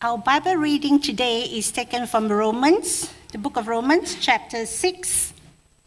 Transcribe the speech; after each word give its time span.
Our 0.00 0.16
Bible 0.16 0.54
reading 0.54 1.00
today 1.00 1.42
is 1.42 1.72
taken 1.72 2.06
from 2.06 2.28
Romans, 2.28 3.12
the 3.32 3.38
book 3.38 3.56
of 3.56 3.66
Romans, 3.66 4.16
chapter 4.20 4.64
6. 4.64 5.32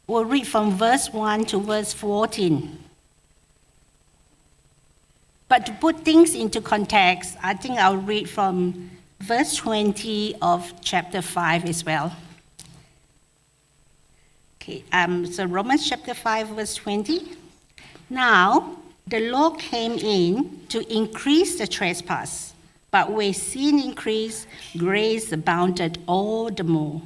We'll 0.05 0.25
read 0.25 0.45
from 0.45 0.71
verse 0.71 1.13
1 1.13 1.45
to 1.45 1.61
verse 1.61 1.93
14. 1.93 2.77
But 5.47 5.65
to 5.65 5.71
put 5.71 6.01
things 6.01 6.35
into 6.35 6.59
context, 6.59 7.37
I 7.41 7.53
think 7.53 7.79
I'll 7.79 7.95
read 7.95 8.29
from 8.29 8.91
verse 9.21 9.55
20 9.55 10.35
of 10.41 10.73
chapter 10.81 11.21
5 11.21 11.63
as 11.63 11.85
well. 11.85 12.13
Okay, 14.61 14.83
um, 14.91 15.25
so 15.25 15.45
Romans 15.45 15.87
chapter 15.87 16.13
5, 16.13 16.49
verse 16.49 16.75
20. 16.75 17.31
Now, 18.09 18.75
the 19.07 19.31
law 19.31 19.51
came 19.51 19.93
in 19.93 20.67
to 20.67 20.85
increase 20.93 21.57
the 21.57 21.65
trespass, 21.65 22.50
but 22.91 23.09
where 23.09 23.33
sin 23.33 23.79
increased, 23.79 24.47
grace 24.77 25.31
abounded 25.31 25.97
all 26.07 26.51
the 26.51 26.63
more, 26.63 27.01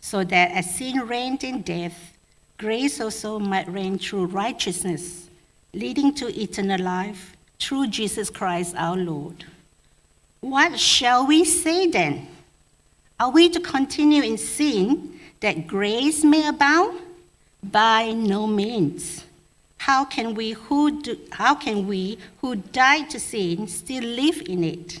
so 0.00 0.24
that 0.24 0.50
as 0.52 0.74
sin 0.74 1.00
reigned 1.06 1.44
in 1.44 1.60
death, 1.60 2.16
grace 2.56 3.00
also 3.00 3.38
might 3.38 3.68
reign 3.68 3.98
through 3.98 4.24
righteousness, 4.24 5.28
leading 5.74 6.14
to 6.14 6.28
eternal 6.40 6.80
life 6.80 7.36
through 7.60 7.88
Jesus 7.88 8.30
Christ 8.30 8.74
our 8.76 8.96
Lord. 8.96 9.44
What 10.40 10.78
shall 10.80 11.26
we 11.26 11.44
say 11.44 11.88
then? 11.88 12.26
Are 13.20 13.30
we 13.30 13.48
to 13.50 13.60
continue 13.60 14.22
in 14.22 14.38
sin 14.38 15.20
that 15.40 15.66
grace 15.66 16.24
may 16.24 16.48
abound? 16.48 17.00
By 17.62 18.12
no 18.12 18.46
means. 18.46 19.24
How 19.78 20.04
can 20.04 20.34
we 20.34 20.52
who 20.52 21.02
do, 21.02 21.18
how 21.32 21.54
can 21.54 21.86
we 21.86 22.18
who 22.40 22.54
died 22.56 23.10
to 23.10 23.20
sin 23.20 23.66
still 23.66 24.04
live 24.04 24.42
in 24.46 24.62
it? 24.62 25.00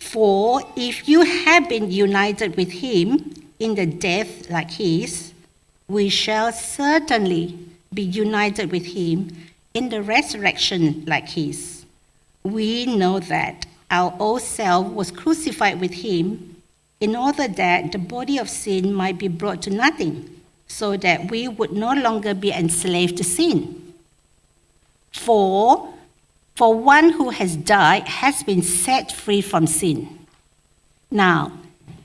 For 0.00 0.62
if 0.74 1.08
you 1.08 1.22
have 1.22 1.68
been 1.68 1.90
united 1.90 2.56
with 2.56 2.72
him 2.72 3.32
in 3.60 3.76
the 3.76 3.86
death 3.86 4.50
like 4.50 4.72
his, 4.72 5.32
we 5.86 6.08
shall 6.08 6.52
certainly 6.52 7.58
be 7.92 8.02
united 8.02 8.72
with 8.72 8.86
him 8.86 9.30
in 9.74 9.90
the 9.90 10.02
resurrection 10.02 11.04
like 11.06 11.28
his. 11.28 11.84
We 12.42 12.86
know 12.86 13.20
that 13.20 13.66
our 13.90 14.14
old 14.18 14.42
self 14.42 14.88
was 14.88 15.10
crucified 15.10 15.80
with 15.80 15.92
him 15.92 16.56
in 17.00 17.14
order 17.14 17.46
that 17.46 17.92
the 17.92 17.98
body 17.98 18.38
of 18.38 18.48
sin 18.48 18.92
might 18.92 19.18
be 19.18 19.28
brought 19.28 19.62
to 19.62 19.70
nothing, 19.70 20.40
so 20.66 20.96
that 20.96 21.30
we 21.30 21.48
would 21.48 21.72
no 21.72 21.92
longer 21.92 22.34
be 22.34 22.52
enslaved 22.52 23.16
to 23.18 23.24
sin. 23.24 23.94
For 25.12 25.92
for 26.60 26.74
one 26.74 27.08
who 27.12 27.30
has 27.30 27.56
died 27.56 28.06
has 28.06 28.42
been 28.42 28.60
set 28.60 29.10
free 29.10 29.40
from 29.40 29.66
sin. 29.66 30.26
Now, 31.10 31.52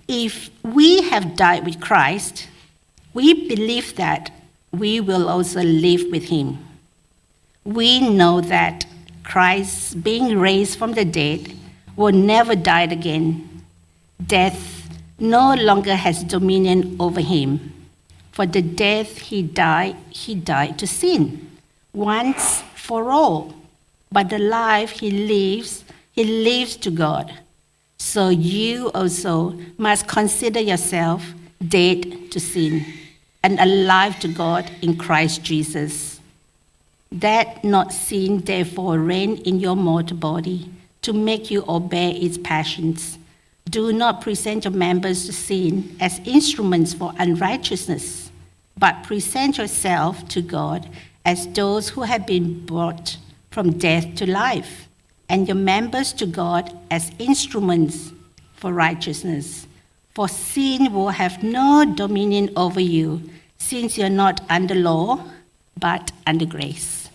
if 0.08 0.50
we 0.64 1.02
have 1.10 1.36
died 1.36 1.66
with 1.66 1.82
Christ, 1.82 2.48
we 3.14 3.50
believe 3.50 3.98
that 3.98 4.32
we 4.72 5.02
will 5.02 5.28
also 5.28 5.62
live 5.62 6.10
with 6.10 6.30
him. 6.30 6.60
We 7.66 8.00
know 8.00 8.40
that 8.40 8.86
Christ, 9.26 10.02
being 10.02 10.40
raised 10.40 10.80
from 10.80 10.94
the 10.94 11.04
dead, 11.04 11.54
will 11.98 12.14
never 12.14 12.56
die 12.56 12.84
again. 12.84 13.62
Death 14.26 14.88
no 15.20 15.54
longer 15.56 15.96
has 15.96 16.24
dominion 16.24 16.96
over 16.98 17.20
him. 17.20 17.74
For 18.32 18.46
the 18.46 18.62
death 18.62 19.18
he 19.18 19.44
died, 19.44 19.98
he 20.12 20.34
died 20.34 20.80
to 20.80 20.88
sin, 20.88 21.60
once 21.92 22.64
for 22.74 23.12
all 23.12 23.54
but 24.16 24.30
the 24.30 24.40
life 24.40 24.92
he 24.92 25.12
lives, 25.12 25.84
he 26.14 26.24
lives 26.24 26.78
to 26.78 26.90
God. 26.90 27.34
So 27.98 28.30
you 28.30 28.90
also 28.92 29.60
must 29.78 30.08
consider 30.08 30.62
yourself 30.62 31.34
dead 31.68 32.32
to 32.32 32.40
sin 32.40 32.86
and 33.44 33.60
alive 33.60 34.18
to 34.22 34.30
God 34.30 34.72
in 34.82 34.96
Christ 34.96 35.44
Jesus. 35.44 36.22
That 37.12 37.62
not 37.66 37.92
sin 37.92 38.38
therefore 38.40 39.00
reign 39.00 39.36
in 39.40 39.60
your 39.60 39.76
mortal 39.76 40.16
body 40.16 40.70
to 41.02 41.12
make 41.12 41.52
you 41.52 41.66
obey 41.68 42.12
its 42.12 42.38
passions. 42.38 43.18
Do 43.70 43.92
not 43.92 44.22
present 44.22 44.64
your 44.64 44.74
members 44.74 45.26
to 45.26 45.34
sin 45.34 45.94
as 46.00 46.22
instruments 46.24 46.94
for 46.94 47.12
unrighteousness, 47.20 48.32
but 48.78 49.04
present 49.04 49.58
yourself 49.58 50.26
to 50.30 50.42
God 50.42 50.88
as 51.26 51.50
those 51.50 51.90
who 51.90 52.04
have 52.04 52.26
been 52.26 52.66
brought 52.66 53.18
from 53.56 53.78
death 53.78 54.16
to 54.16 54.30
life, 54.30 54.90
and 55.30 55.48
your 55.48 55.56
members 55.56 56.12
to 56.12 56.26
God 56.26 56.78
as 56.92 57.10
instruments 57.20 58.12
for 58.54 58.74
righteousness. 58.74 59.66
For 60.14 60.28
sin 60.28 60.92
will 60.92 61.12
have 61.12 61.42
no 61.42 61.86
dominion 61.96 62.50
over 62.58 62.82
you, 62.82 63.22
since 63.58 63.98
you're 63.98 64.10
not 64.10 64.42
under 64.50 64.76
law, 64.76 65.24
but 65.80 66.12
under 66.28 66.46
grace. 66.46 67.10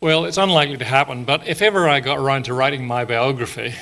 Well, 0.00 0.24
it's 0.24 0.36
unlikely 0.36 0.78
to 0.78 0.84
happen, 0.84 1.24
but 1.24 1.46
if 1.46 1.62
ever 1.62 1.88
I 1.88 2.00
got 2.00 2.18
around 2.18 2.46
to 2.46 2.54
writing 2.54 2.84
my 2.84 3.04
biography, 3.04 3.72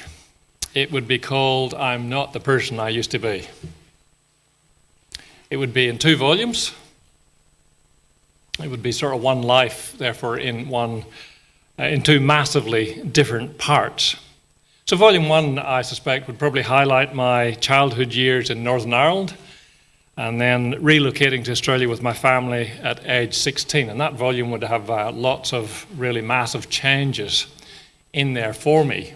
it 0.74 0.92
would 0.92 1.08
be 1.08 1.18
called 1.18 1.72
I'm 1.72 2.10
Not 2.10 2.34
the 2.34 2.40
Person 2.40 2.78
I 2.78 2.90
Used 2.90 3.12
to 3.12 3.18
Be. 3.18 3.48
It 5.48 5.56
would 5.56 5.72
be 5.72 5.88
in 5.88 5.96
two 5.96 6.16
volumes, 6.16 6.74
it 8.58 8.68
would 8.68 8.82
be 8.82 8.92
sort 8.92 9.14
of 9.14 9.22
one 9.22 9.42
life, 9.42 9.94
therefore, 9.98 10.38
in 10.38 10.68
one, 10.68 11.04
uh, 11.78 11.84
in 11.84 12.02
two 12.02 12.20
massively 12.20 13.02
different 13.02 13.58
parts. 13.58 14.16
So, 14.86 14.96
volume 14.96 15.28
one, 15.28 15.58
I 15.58 15.82
suspect, 15.82 16.26
would 16.26 16.38
probably 16.38 16.62
highlight 16.62 17.14
my 17.14 17.52
childhood 17.52 18.12
years 18.12 18.50
in 18.50 18.64
Northern 18.64 18.92
Ireland 18.92 19.34
and 20.16 20.40
then 20.40 20.74
relocating 20.74 21.44
to 21.44 21.52
Australia 21.52 21.88
with 21.88 22.02
my 22.02 22.12
family 22.12 22.70
at 22.82 23.06
age 23.06 23.34
16. 23.34 23.88
And 23.88 24.00
that 24.00 24.14
volume 24.14 24.50
would 24.50 24.64
have 24.64 24.90
uh, 24.90 25.12
lots 25.12 25.52
of 25.52 25.86
really 25.96 26.20
massive 26.20 26.68
changes 26.68 27.46
in 28.12 28.34
there 28.34 28.52
for 28.52 28.84
me. 28.84 29.14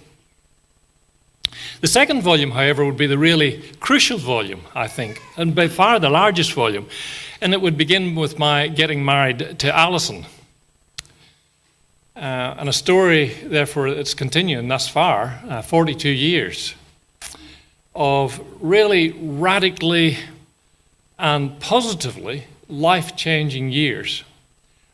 The 1.81 1.89
second 1.89 2.23
volume, 2.23 2.53
however, 2.53 2.85
would 2.85 2.97
be 2.97 3.07
the 3.07 3.19
really 3.19 3.63
crucial 3.81 4.17
volume, 4.17 4.63
I 4.75 4.89
think, 4.89 5.21
and 5.37 5.55
by 5.55 5.69
far 5.69 5.99
the 5.99 6.09
largest 6.09 6.53
volume. 6.53 6.87
And 7.41 7.53
it 7.53 7.61
would 7.61 7.77
begin 7.77 8.15
with 8.15 8.39
my 8.39 8.69
getting 8.69 9.05
married 9.05 9.59
to 9.59 9.77
Alison. 9.77 10.27
Uh, 12.17 12.55
and 12.59 12.69
a 12.69 12.73
story, 12.73 13.35
therefore, 13.45 13.93
that's 13.93 14.15
continuing 14.15 14.69
thus 14.69 14.89
far 14.89 15.41
uh, 15.49 15.63
42 15.63 16.09
years 16.09 16.75
of 17.95 18.41
really 18.61 19.11
radically 19.13 20.19
and 21.19 21.59
positively 21.61 22.45
life 22.69 23.17
changing 23.17 23.71
years. 23.71 24.25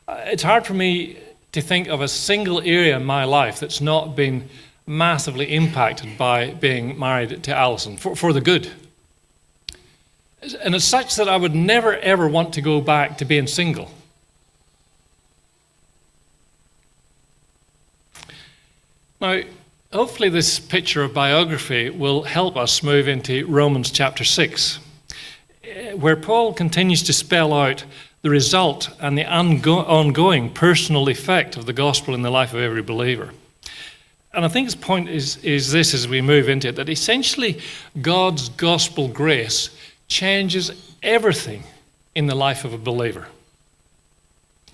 Uh, 0.09 0.21
it's 0.25 0.43
hard 0.43 0.67
for 0.67 0.75
me 0.75 1.19
to 1.53 1.61
think 1.61 1.89
of 1.89 2.01
a 2.01 2.09
single 2.09 2.61
area 2.61 2.97
in 2.97 3.05
my 3.05 3.25
life 3.25 3.61
that's 3.61 3.81
not 3.81 4.17
been 4.17 4.49
massively 4.87 5.47
impacted 5.47 6.17
by 6.19 6.53
being 6.55 6.99
married 6.99 7.43
to 7.45 7.55
Alison 7.55 7.97
for, 7.97 8.17
for 8.17 8.33
the 8.33 8.41
good. 8.41 8.71
And 10.43 10.75
it's 10.75 10.85
such 10.85 11.17
that 11.17 11.29
I 11.29 11.37
would 11.37 11.55
never 11.55 11.97
ever 11.97 12.27
want 12.29 12.55
to 12.55 12.63
go 12.63 12.81
back 12.81 13.19
to 13.19 13.25
being 13.25 13.47
single. 13.47 13.91
Now, 19.21 19.43
hopefully, 19.93 20.31
this 20.31 20.59
picture 20.59 21.03
of 21.03 21.13
biography 21.13 21.91
will 21.91 22.23
help 22.23 22.57
us 22.57 22.83
move 22.83 23.07
into 23.07 23.45
Romans 23.47 23.91
chapter 23.91 24.25
6, 24.25 24.79
where 25.97 26.17
Paul 26.17 26.55
continues 26.55 27.03
to 27.03 27.13
spell 27.13 27.53
out 27.53 27.85
the 28.23 28.31
result 28.31 28.91
and 28.99 29.19
the 29.19 29.27
ongoing 29.27 30.51
personal 30.55 31.09
effect 31.11 31.59
of 31.59 31.67
the 31.67 31.75
gospel 31.75 32.15
in 32.15 32.23
the 32.23 32.31
life 32.31 32.55
of 32.55 32.61
every 32.61 32.83
believer. 32.83 33.31
And 34.33 34.45
I 34.45 34.49
think 34.49 34.67
his 34.67 34.75
point 34.75 35.09
is, 35.09 35.37
is 35.39 35.73
this 35.73 35.93
as 35.93 36.07
we 36.07 36.23
move 36.23 36.49
into 36.49 36.69
it 36.69 36.77
that 36.77 36.89
essentially 36.89 37.61
God's 38.01 38.49
gospel 38.51 39.09
grace 39.09 39.71
changes 40.11 40.73
everything 41.03 41.63
in 42.15 42.27
the 42.27 42.35
life 42.35 42.67
of 42.67 42.75
a 42.75 42.79
believer. 42.79 43.29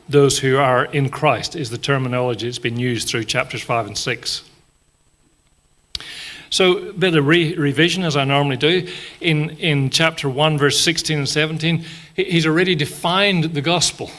Those 0.09 0.39
who 0.39 0.57
are 0.57 0.87
in 0.87 1.11
Christ 1.11 1.55
is 1.55 1.71
the 1.71 1.79
terminology 1.79 2.47
that's 2.47 2.59
been 2.59 2.79
used 2.79 3.09
through 3.09 3.25
chapters 3.25 3.63
5 3.63 3.87
and 3.87 3.99
6. 3.99 4.43
So, 6.49 6.79
a 6.79 6.93
bit 6.93 7.17
of 7.17 7.27
re- 7.27 7.57
revision 7.57 8.05
as 8.05 8.17
I 8.17 8.25
normally 8.25 8.57
do. 8.57 8.89
In, 9.21 9.51
in 9.51 9.91
chapter 9.91 10.29
1, 10.29 10.59
verse 10.59 10.81
16 10.81 11.19
and 11.19 11.29
17, 11.29 11.85
he's 12.15 12.47
already 12.47 12.75
defined 12.75 13.45
the 13.45 13.61
gospel. 13.61 14.11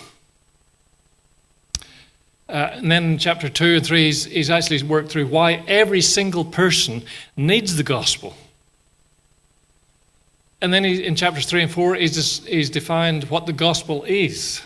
Uh, 2.50 2.69
and 2.74 2.92
then 2.92 3.04
in 3.12 3.18
chapter 3.18 3.50
2 3.50 3.78
and 3.78 3.86
3, 3.86 4.06
he's, 4.06 4.25
he's 4.25 4.50
actually 4.50 4.84
worked 4.84 5.10
through 5.10 5.28
why 5.28 5.64
every 5.68 6.02
single 6.02 6.46
person 6.46 7.02
needs 7.38 7.75
the 7.75 7.84
gospel. 7.84 8.36
And 10.62 10.74
then 10.74 10.83
he, 10.83 11.06
in 11.06 11.15
chapters 11.15 11.45
3 11.45 11.63
and 11.63 11.71
4, 11.71 11.95
he's, 11.95 12.45
he's 12.45 12.69
defined 12.69 13.25
what 13.25 13.45
the 13.45 13.54
gospel 13.54 14.04
is. 14.04 14.62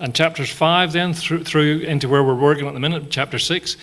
And 0.00 0.14
chapters 0.14 0.50
5, 0.50 0.92
then, 0.92 1.12
through, 1.12 1.44
through 1.44 1.80
into 1.80 2.08
where 2.08 2.22
we're 2.22 2.34
working 2.34 2.66
at 2.66 2.74
the 2.74 2.80
minute, 2.80 3.10
chapter 3.10 3.38
6, 3.38 3.76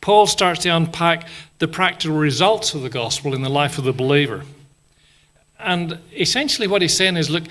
Paul 0.00 0.26
starts 0.26 0.62
to 0.62 0.70
unpack 0.70 1.28
the 1.58 1.68
practical 1.68 2.16
results 2.16 2.74
of 2.74 2.82
the 2.82 2.88
gospel 2.88 3.34
in 3.34 3.42
the 3.42 3.48
life 3.48 3.78
of 3.78 3.84
the 3.84 3.92
believer. 3.92 4.44
And 5.58 5.98
essentially, 6.16 6.68
what 6.68 6.82
he's 6.82 6.96
saying 6.96 7.16
is 7.16 7.30
look, 7.30 7.44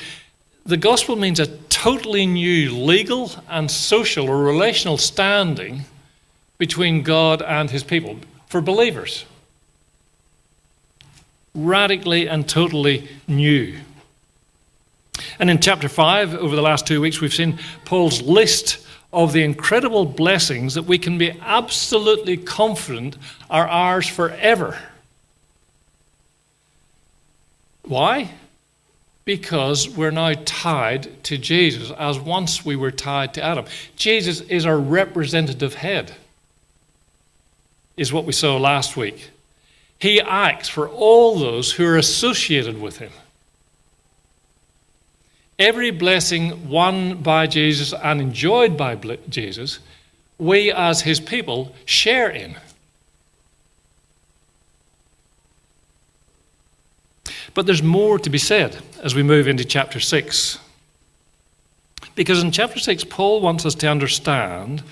the 0.65 0.77
gospel 0.77 1.15
means 1.15 1.39
a 1.39 1.47
totally 1.68 2.25
new 2.25 2.71
legal 2.71 3.31
and 3.50 3.69
social 3.69 4.29
or 4.29 4.44
relational 4.44 4.97
standing 4.97 5.85
between 6.57 7.03
God 7.03 7.41
and 7.41 7.69
his 7.69 7.83
people 7.83 8.18
for 8.47 8.62
believers. 8.62 9.25
Radically 11.57 12.30
and 12.30 12.48
totally 12.48 13.09
new. 13.27 13.77
And 15.39 15.50
in 15.50 15.59
chapter 15.59 15.89
5, 15.89 16.36
over 16.36 16.56
the 16.56 16.62
last 16.62 16.88
two 16.88 17.01
weeks, 17.01 17.19
we've 17.19 17.33
seen 17.33 17.59
Paul's 17.83 18.21
list 18.21 18.86
of 19.12 19.33
the 19.33 19.44
incredible 19.44 20.06
blessings 20.06 20.75
that 20.75 20.83
we 20.83 20.98
can 20.98 21.18
be 21.18 21.31
absolutely 21.42 22.38
confident 22.38 23.18
are 23.50 23.68
ours 23.68 24.07
forever. 24.07 24.77
Why? 27.83 28.31
because 29.27 29.89
we're 29.89 30.10
now 30.10 30.31
tied 30.45 31.21
to 31.25 31.38
Jesus 31.38 31.92
as 32.00 32.18
once 32.18 32.63
we 32.63 32.77
were 32.77 32.92
tied 32.92 33.33
to 33.33 33.44
Adam. 33.44 33.65
Jesus 33.98 34.39
is 34.39 34.65
our 34.65 34.80
representative 34.80 35.74
head, 35.74 36.15
is 37.98 38.13
what 38.13 38.24
we 38.24 38.31
saw 38.31 38.56
last 38.56 38.95
week. 38.95 39.31
He 40.00 40.22
acts 40.22 40.70
for 40.70 40.88
all 40.88 41.40
those 41.40 41.72
who 41.72 41.86
are 41.86 41.98
associated 41.98 42.80
with 42.80 42.98
him. 42.98 43.12
Every 45.58 45.90
blessing 45.90 46.70
won 46.70 47.24
by 47.24 47.48
Jesus 47.48 47.94
and 47.94 48.22
enjoyed 48.22 48.78
by 48.78 48.96
Jesus, 49.30 49.80
we 50.38 50.72
as 50.72 51.02
his 51.02 51.20
people 51.20 51.76
share 51.86 52.30
in. 52.30 52.56
But 57.56 57.66
there's 57.66 57.82
more 57.82 58.20
to 58.20 58.30
be 58.30 58.38
said 58.38 58.78
as 59.02 59.16
we 59.16 59.24
move 59.24 59.48
into 59.48 59.66
chapter 59.66 60.00
6. 60.00 60.60
Because 62.14 62.44
in 62.44 62.52
chapter 62.52 62.78
6, 62.78 63.06
Paul 63.06 63.42
wants 63.42 63.66
us 63.66 63.74
to 63.76 63.88
understand 63.88 64.84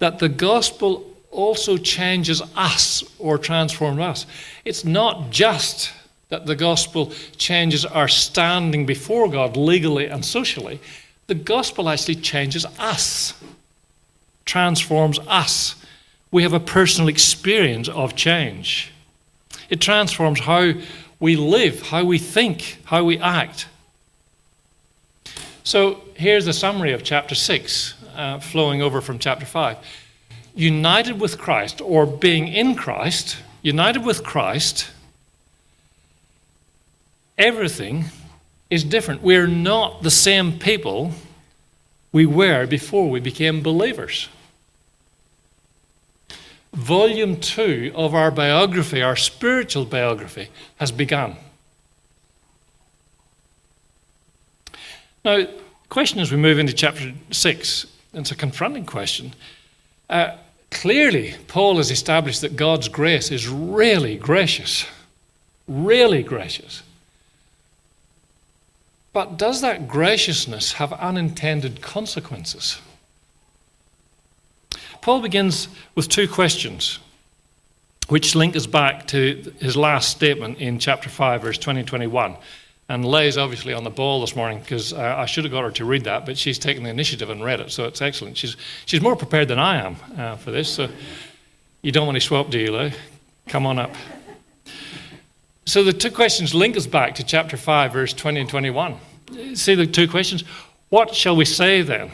that 0.00 0.18
the 0.18 0.28
gospel 0.28 1.13
also 1.34 1.76
changes 1.76 2.40
us 2.56 3.04
or 3.18 3.36
transforms 3.36 3.98
us. 3.98 4.26
It's 4.64 4.84
not 4.84 5.30
just 5.30 5.92
that 6.28 6.46
the 6.46 6.56
gospel 6.56 7.12
changes 7.36 7.84
our 7.84 8.08
standing 8.08 8.86
before 8.86 9.28
God 9.28 9.56
legally 9.56 10.06
and 10.06 10.24
socially, 10.24 10.80
the 11.26 11.34
gospel 11.34 11.88
actually 11.88 12.16
changes 12.16 12.64
us, 12.78 13.34
transforms 14.44 15.18
us. 15.26 15.76
We 16.30 16.42
have 16.42 16.52
a 16.52 16.60
personal 16.60 17.08
experience 17.08 17.88
of 17.88 18.16
change. 18.16 18.92
It 19.70 19.80
transforms 19.80 20.40
how 20.40 20.72
we 21.20 21.36
live, 21.36 21.82
how 21.82 22.04
we 22.04 22.18
think, 22.18 22.78
how 22.84 23.04
we 23.04 23.18
act. 23.18 23.68
So 25.62 26.00
here's 26.14 26.46
a 26.46 26.52
summary 26.52 26.92
of 26.92 27.02
chapter 27.02 27.34
6, 27.34 27.94
uh, 28.14 28.38
flowing 28.40 28.82
over 28.82 29.00
from 29.00 29.18
chapter 29.18 29.46
5. 29.46 29.78
United 30.54 31.20
with 31.20 31.38
Christ, 31.38 31.80
or 31.80 32.06
being 32.06 32.48
in 32.48 32.74
Christ, 32.74 33.38
united 33.62 34.04
with 34.04 34.22
Christ, 34.22 34.90
everything 37.36 38.06
is 38.70 38.84
different. 38.84 39.22
We're 39.22 39.46
not 39.46 40.02
the 40.02 40.10
same 40.10 40.58
people 40.58 41.12
we 42.12 42.26
were 42.26 42.66
before 42.66 43.10
we 43.10 43.20
became 43.20 43.62
believers 43.62 44.28
volume 46.74 47.38
two 47.38 47.92
of 47.94 48.14
our 48.14 48.30
biography, 48.30 49.00
our 49.00 49.16
spiritual 49.16 49.84
biography, 49.84 50.48
has 50.76 50.90
begun. 50.90 51.36
Now, 55.24 55.38
the 55.38 55.50
question 55.88 56.20
as 56.20 56.30
we 56.30 56.36
move 56.36 56.58
into 56.58 56.72
chapter 56.72 57.14
six, 57.30 57.86
it's 58.12 58.30
a 58.30 58.36
confronting 58.36 58.84
question. 58.84 59.34
Uh, 60.10 60.36
clearly, 60.74 61.34
Paul 61.48 61.78
has 61.78 61.90
established 61.90 62.42
that 62.42 62.56
God's 62.56 62.88
grace 62.88 63.30
is 63.30 63.48
really 63.48 64.16
gracious, 64.18 64.84
really 65.66 66.22
gracious. 66.22 66.82
But 69.14 69.38
does 69.38 69.62
that 69.62 69.88
graciousness 69.88 70.72
have 70.72 70.92
unintended 70.92 71.80
consequences? 71.80 72.80
Paul 75.00 75.22
begins 75.22 75.68
with 75.94 76.08
two 76.08 76.26
questions, 76.26 76.98
which 78.08 78.34
link 78.34 78.56
us 78.56 78.66
back 78.66 79.06
to 79.08 79.52
his 79.60 79.76
last 79.76 80.10
statement 80.10 80.58
in 80.58 80.78
chapter 80.78 81.08
5, 81.08 81.42
verse 81.42 81.58
20 81.58 81.84
21. 81.84 82.36
And 82.88 83.04
Lay's 83.04 83.38
obviously 83.38 83.72
on 83.72 83.82
the 83.82 83.90
ball 83.90 84.20
this 84.20 84.36
morning 84.36 84.60
because 84.60 84.92
uh, 84.92 85.14
I 85.16 85.24
should 85.24 85.44
have 85.44 85.52
got 85.52 85.64
her 85.64 85.70
to 85.70 85.84
read 85.84 86.04
that, 86.04 86.26
but 86.26 86.36
she's 86.36 86.58
taken 86.58 86.82
the 86.82 86.90
initiative 86.90 87.30
and 87.30 87.42
read 87.42 87.60
it, 87.60 87.70
so 87.70 87.84
it's 87.84 88.02
excellent. 88.02 88.36
She's, 88.36 88.56
she's 88.84 89.00
more 89.00 89.16
prepared 89.16 89.48
than 89.48 89.58
I 89.58 89.76
am 89.82 89.96
uh, 90.18 90.36
for 90.36 90.50
this, 90.50 90.68
so 90.68 90.88
you 91.80 91.92
don't 91.92 92.06
want 92.06 92.16
to 92.16 92.20
swap, 92.20 92.50
do 92.50 92.58
you, 92.58 92.72
Lay? 92.72 92.92
Come 93.48 93.64
on 93.64 93.78
up. 93.78 93.94
So 95.66 95.82
the 95.82 95.94
two 95.94 96.10
questions 96.10 96.54
link 96.54 96.76
us 96.76 96.86
back 96.86 97.14
to 97.14 97.24
chapter 97.24 97.56
5, 97.56 97.92
verse 97.92 98.12
20 98.12 98.40
and 98.40 98.50
21. 98.50 98.96
See 99.54 99.74
the 99.74 99.86
two 99.86 100.06
questions? 100.06 100.44
What 100.90 101.14
shall 101.14 101.36
we 101.36 101.46
say 101.46 101.80
then? 101.80 102.10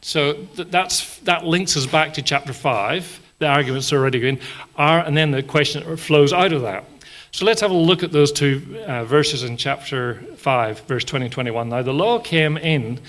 So 0.00 0.34
that's, 0.54 1.18
that 1.20 1.44
links 1.44 1.76
us 1.76 1.86
back 1.86 2.14
to 2.14 2.22
chapter 2.22 2.52
5. 2.52 3.20
The 3.40 3.46
arguments 3.48 3.92
already 3.92 4.20
going, 4.20 4.40
are, 4.76 5.00
and 5.00 5.16
then 5.16 5.32
the 5.32 5.42
question 5.42 5.96
flows 5.96 6.32
out 6.32 6.52
of 6.52 6.62
that. 6.62 6.84
So 7.32 7.44
let's 7.44 7.60
have 7.60 7.70
a 7.70 7.74
look 7.74 8.02
at 8.02 8.12
those 8.12 8.32
two 8.32 8.82
uh, 8.86 9.04
verses 9.04 9.42
in 9.42 9.56
chapter 9.56 10.14
5, 10.36 10.80
verse 10.80 11.04
20 11.04 11.26
and 11.26 11.32
21. 11.32 11.68
Now, 11.68 11.82
the 11.82 11.92
law 11.92 12.18
came 12.18 12.56
in 12.56 13.00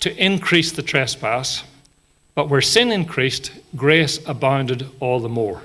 to 0.00 0.14
increase 0.22 0.72
the 0.72 0.82
trespass, 0.82 1.64
but 2.34 2.48
where 2.48 2.60
sin 2.60 2.90
increased, 2.90 3.52
grace 3.76 4.20
abounded 4.26 4.88
all 5.00 5.20
the 5.20 5.28
more. 5.28 5.62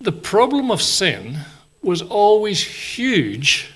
The 0.00 0.12
problem 0.12 0.70
of 0.70 0.80
sin 0.80 1.38
was 1.82 2.00
always 2.02 2.62
huge 2.62 3.72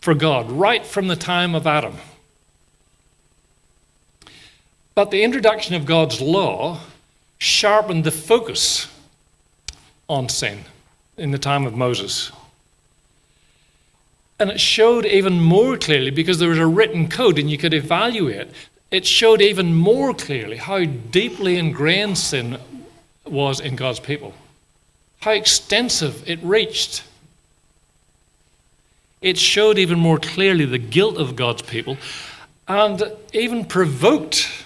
for 0.00 0.14
God 0.14 0.50
right 0.50 0.84
from 0.84 1.08
the 1.08 1.16
time 1.16 1.54
of 1.54 1.66
Adam. 1.66 1.96
But 4.94 5.10
the 5.10 5.22
introduction 5.22 5.74
of 5.74 5.86
God's 5.86 6.20
law 6.20 6.80
sharpened 7.44 8.04
the 8.04 8.10
focus 8.10 8.88
on 10.08 10.28
sin 10.28 10.64
in 11.16 11.30
the 11.30 11.38
time 11.38 11.66
of 11.66 11.74
Moses. 11.74 12.32
And 14.38 14.50
it 14.50 14.60
showed 14.60 15.06
even 15.06 15.40
more 15.40 15.76
clearly 15.76 16.10
because 16.10 16.38
there 16.38 16.48
was 16.48 16.58
a 16.58 16.66
written 16.66 17.08
code 17.08 17.38
and 17.38 17.50
you 17.50 17.56
could 17.56 17.74
evaluate. 17.74 18.48
It 18.90 19.06
showed 19.06 19.40
even 19.40 19.74
more 19.74 20.14
clearly 20.14 20.56
how 20.56 20.84
deeply 20.84 21.56
ingrained 21.56 22.18
sin 22.18 22.58
was 23.24 23.60
in 23.60 23.76
God's 23.76 24.00
people, 24.00 24.34
how 25.20 25.32
extensive 25.32 26.28
it 26.28 26.42
reached 26.42 27.04
it 29.24 29.38
showed 29.38 29.78
even 29.78 29.98
more 29.98 30.18
clearly 30.18 30.66
the 30.66 30.76
guilt 30.76 31.16
of 31.16 31.34
God's 31.34 31.62
people 31.62 31.96
and 32.68 33.02
even 33.32 33.64
provoked 33.64 34.63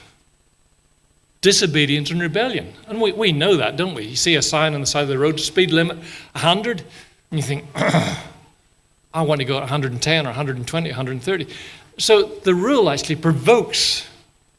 disobedience 1.48 2.10
and 2.10 2.20
rebellion. 2.20 2.74
And 2.88 3.00
we, 3.00 3.10
we 3.12 3.32
know 3.32 3.56
that, 3.56 3.78
don't 3.78 3.94
we? 3.94 4.02
You 4.04 4.16
see 4.16 4.34
a 4.34 4.42
sign 4.42 4.74
on 4.74 4.82
the 4.82 4.86
side 4.86 5.04
of 5.04 5.08
the 5.08 5.16
road, 5.16 5.40
speed 5.40 5.70
limit 5.70 5.96
100, 5.96 6.82
and 7.30 7.40
you 7.40 7.42
think, 7.42 7.64
I 7.74 9.22
want 9.22 9.40
to 9.40 9.46
go 9.46 9.56
at 9.56 9.60
110 9.60 10.26
or 10.26 10.28
120, 10.28 10.90
130. 10.90 11.48
So 11.96 12.26
the 12.26 12.54
rule 12.54 12.90
actually 12.90 13.16
provokes 13.16 14.06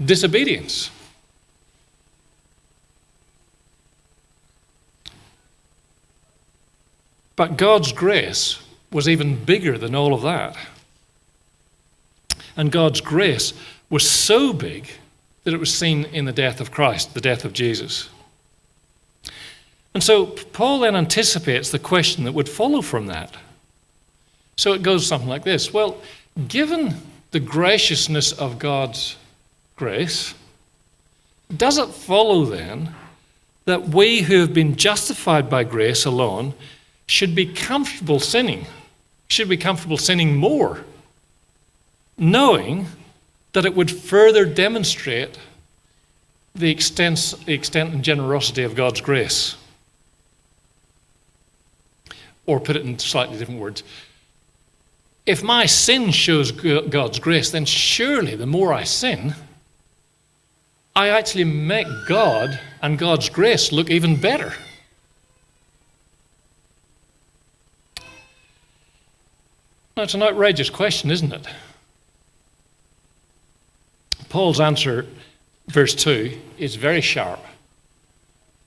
disobedience. 0.04 0.90
But 7.36 7.56
God's 7.56 7.94
grace 7.94 8.64
was 8.92 9.08
even 9.08 9.46
bigger 9.46 9.78
than 9.78 9.94
all 9.94 10.16
of 10.16 10.24
that. 10.24 10.58
And 12.58 12.72
God's 12.72 13.00
grace 13.00 13.54
was 13.92 14.10
so 14.10 14.54
big 14.54 14.90
that 15.50 15.56
it 15.56 15.60
was 15.60 15.76
seen 15.76 16.06
in 16.06 16.26
the 16.26 16.32
death 16.32 16.62
of 16.62 16.70
Christ, 16.70 17.16
the 17.16 17.22
death 17.22 17.44
of 17.44 17.54
Jesus. 17.54 18.08
And 19.96 20.04
so 20.04 20.28
Paul 20.28 20.82
then 20.82 20.96
anticipates 20.96 21.72
the 21.72 21.80
question 21.80 22.26
that 22.26 22.34
would 22.34 22.48
follow 22.48 22.84
from 22.84 23.08
that. 23.08 23.36
So 24.58 24.74
it 24.74 24.84
goes 24.84 25.08
something 25.08 25.28
like 25.28 25.44
this 25.44 25.74
Well, 25.74 25.98
given 26.48 26.98
the 27.32 27.40
graciousness 27.40 28.32
of 28.32 28.60
God's 28.60 29.16
grace, 29.76 30.36
does 31.58 31.80
it 31.80 31.90
follow 31.90 32.46
then 32.46 32.94
that 33.66 33.90
we 33.90 34.22
who 34.22 34.42
have 34.42 34.54
been 34.54 34.76
justified 34.76 35.50
by 35.50 35.64
grace 35.64 36.06
alone 36.06 36.54
should 37.08 37.34
be 37.34 37.48
comfortable 37.48 38.20
sinning? 38.20 38.68
Should 39.30 39.50
be 39.50 39.58
comfortable 39.58 39.98
sinning 39.98 40.38
more, 40.38 40.86
knowing 42.20 42.86
that 43.54 43.66
it 43.66 43.76
would 43.76 43.92
further 43.92 44.46
demonstrate 44.46 45.38
the 46.56 46.70
extent, 46.70 47.36
extent 47.48 47.94
and 47.94 48.04
generosity 48.04 48.64
of 48.64 48.76
God's 48.76 49.02
grace? 49.02 49.56
Or 52.46 52.60
put 52.60 52.76
it 52.76 52.86
in 52.86 52.98
slightly 53.00 53.38
different 53.38 53.60
words, 53.60 53.84
if 55.26 55.44
my 55.44 55.68
sin 55.68 56.10
shows 56.10 56.52
God's 56.52 57.20
grace, 57.20 57.52
then 57.52 57.66
surely 57.66 58.36
the 58.36 58.48
more 58.48 58.74
I 58.74 58.84
sin, 58.84 59.36
I 60.96 61.10
actually 61.10 61.44
make 61.44 61.88
God 62.08 62.60
and 62.82 62.98
God's 62.98 63.30
grace 63.30 63.72
look 63.72 63.92
even 63.92 64.20
better. 64.20 64.54
That's 69.96 70.14
an 70.14 70.24
outrageous 70.24 70.70
question, 70.70 71.12
isn't 71.12 71.32
it? 71.32 71.46
Paul's 74.30 74.60
answer, 74.60 75.08
verse 75.68 75.96
2, 75.96 76.40
is 76.58 76.76
very 76.76 77.02
sharp. 77.02 77.40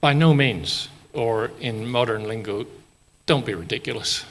By 0.00 0.12
no 0.12 0.35
means, 0.35 0.88
or 1.12 1.52
in 1.61 1.88
modern 1.88 2.26
lingo, 2.26 2.66
don't 3.26 3.47
be 3.47 3.54
ridiculous. 3.54 4.25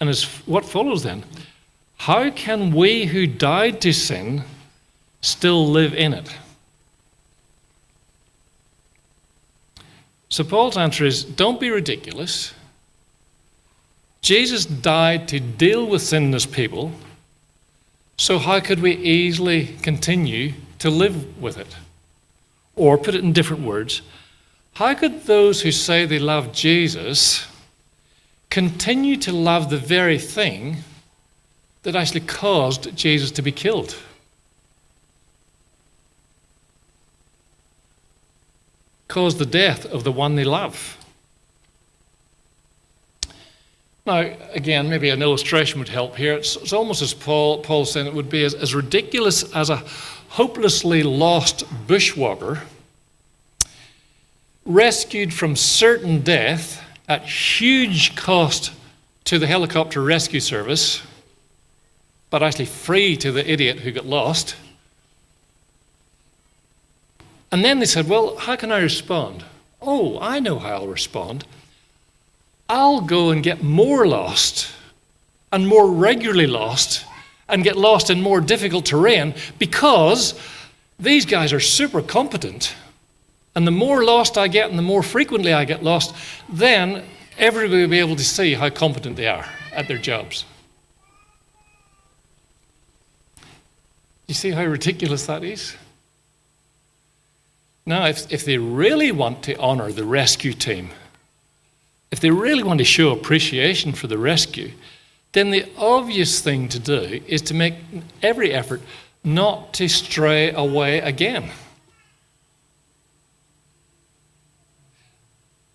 And 0.00 0.08
as 0.08 0.24
what 0.46 0.64
follows 0.64 1.02
then? 1.02 1.24
How 1.98 2.30
can 2.30 2.72
we 2.72 3.06
who 3.06 3.26
died 3.26 3.80
to 3.82 3.92
sin 3.92 4.44
still 5.20 5.68
live 5.68 5.94
in 5.94 6.14
it? 6.14 6.36
So 10.28 10.44
Paul's 10.44 10.76
answer 10.76 11.04
is 11.04 11.24
don't 11.24 11.60
be 11.60 11.70
ridiculous. 11.70 12.52
Jesus 14.20 14.66
died 14.66 15.28
to 15.28 15.40
deal 15.40 15.86
with 15.86 16.02
sinless 16.02 16.46
people, 16.46 16.92
so 18.16 18.38
how 18.38 18.60
could 18.60 18.80
we 18.80 18.92
easily 18.96 19.76
continue 19.82 20.54
to 20.80 20.90
live 20.90 21.40
with 21.40 21.56
it? 21.56 21.76
Or 22.76 22.98
put 22.98 23.14
it 23.14 23.24
in 23.24 23.32
different 23.32 23.62
words, 23.62 24.02
how 24.74 24.94
could 24.94 25.24
those 25.24 25.62
who 25.62 25.72
say 25.72 26.04
they 26.04 26.18
love 26.18 26.52
Jesus 26.52 27.46
continue 28.50 29.16
to 29.16 29.32
love 29.32 29.70
the 29.70 29.78
very 29.78 30.18
thing 30.18 30.78
that 31.82 31.96
actually 31.96 32.20
caused 32.20 32.94
Jesus 32.96 33.30
to 33.32 33.42
be 33.42 33.52
killed. 33.52 33.96
Caused 39.06 39.38
the 39.38 39.46
death 39.46 39.86
of 39.86 40.04
the 40.04 40.12
one 40.12 40.36
they 40.36 40.44
love. 40.44 40.97
Now, 44.08 44.34
again, 44.54 44.88
maybe 44.88 45.10
an 45.10 45.20
illustration 45.20 45.78
would 45.80 45.90
help 45.90 46.16
here. 46.16 46.32
It's, 46.32 46.56
it's 46.56 46.72
almost 46.72 47.02
as 47.02 47.12
Paul, 47.12 47.58
Paul 47.58 47.84
said 47.84 48.06
it 48.06 48.14
would 48.14 48.30
be 48.30 48.42
as, 48.42 48.54
as 48.54 48.74
ridiculous 48.74 49.54
as 49.54 49.68
a 49.68 49.84
hopelessly 50.30 51.02
lost 51.02 51.66
bushwalker 51.86 52.62
rescued 54.64 55.34
from 55.34 55.54
certain 55.54 56.22
death 56.22 56.82
at 57.06 57.24
huge 57.24 58.16
cost 58.16 58.72
to 59.24 59.38
the 59.38 59.46
helicopter 59.46 60.02
rescue 60.02 60.40
service, 60.40 61.02
but 62.30 62.42
actually 62.42 62.64
free 62.64 63.14
to 63.14 63.30
the 63.30 63.46
idiot 63.50 63.80
who 63.80 63.92
got 63.92 64.06
lost. 64.06 64.56
And 67.52 67.62
then 67.62 67.78
they 67.78 67.84
said, 67.84 68.08
Well, 68.08 68.38
how 68.38 68.56
can 68.56 68.72
I 68.72 68.78
respond? 68.78 69.44
Oh, 69.82 70.18
I 70.18 70.40
know 70.40 70.58
how 70.58 70.76
I'll 70.76 70.88
respond. 70.88 71.44
I'll 72.68 73.00
go 73.00 73.30
and 73.30 73.42
get 73.42 73.62
more 73.62 74.06
lost 74.06 74.70
and 75.52 75.66
more 75.66 75.90
regularly 75.90 76.46
lost 76.46 77.04
and 77.48 77.64
get 77.64 77.76
lost 77.76 78.10
in 78.10 78.20
more 78.20 78.40
difficult 78.40 78.84
terrain 78.84 79.34
because 79.58 80.38
these 80.98 81.24
guys 81.24 81.52
are 81.52 81.60
super 81.60 82.02
competent 82.02 82.74
and 83.54 83.66
the 83.66 83.72
more 83.72 84.04
lost 84.04 84.36
I 84.36 84.48
get 84.48 84.68
and 84.68 84.78
the 84.78 84.82
more 84.82 85.02
frequently 85.02 85.52
I 85.52 85.64
get 85.64 85.82
lost, 85.82 86.14
then 86.48 87.04
everybody 87.38 87.82
will 87.82 87.88
be 87.88 87.98
able 87.98 88.16
to 88.16 88.24
see 88.24 88.54
how 88.54 88.68
competent 88.68 89.16
they 89.16 89.26
are 89.26 89.46
at 89.72 89.88
their 89.88 89.98
jobs. 89.98 90.44
You 94.26 94.34
see 94.34 94.50
how 94.50 94.64
ridiculous 94.64 95.24
that 95.26 95.42
is? 95.42 95.74
Now, 97.86 98.06
if, 98.06 98.30
if 98.30 98.44
they 98.44 98.58
really 98.58 99.10
want 99.10 99.42
to 99.44 99.56
honour 99.58 99.90
the 99.90 100.04
rescue 100.04 100.52
team, 100.52 100.90
if 102.10 102.20
they 102.20 102.30
really 102.30 102.62
want 102.62 102.78
to 102.78 102.84
show 102.84 103.12
appreciation 103.12 103.92
for 103.92 104.06
the 104.06 104.18
rescue, 104.18 104.72
then 105.32 105.50
the 105.50 105.66
obvious 105.76 106.40
thing 106.40 106.68
to 106.68 106.78
do 106.78 107.20
is 107.26 107.42
to 107.42 107.54
make 107.54 107.74
every 108.22 108.52
effort 108.52 108.80
not 109.22 109.74
to 109.74 109.88
stray 109.88 110.50
away 110.52 111.00
again. 111.00 111.50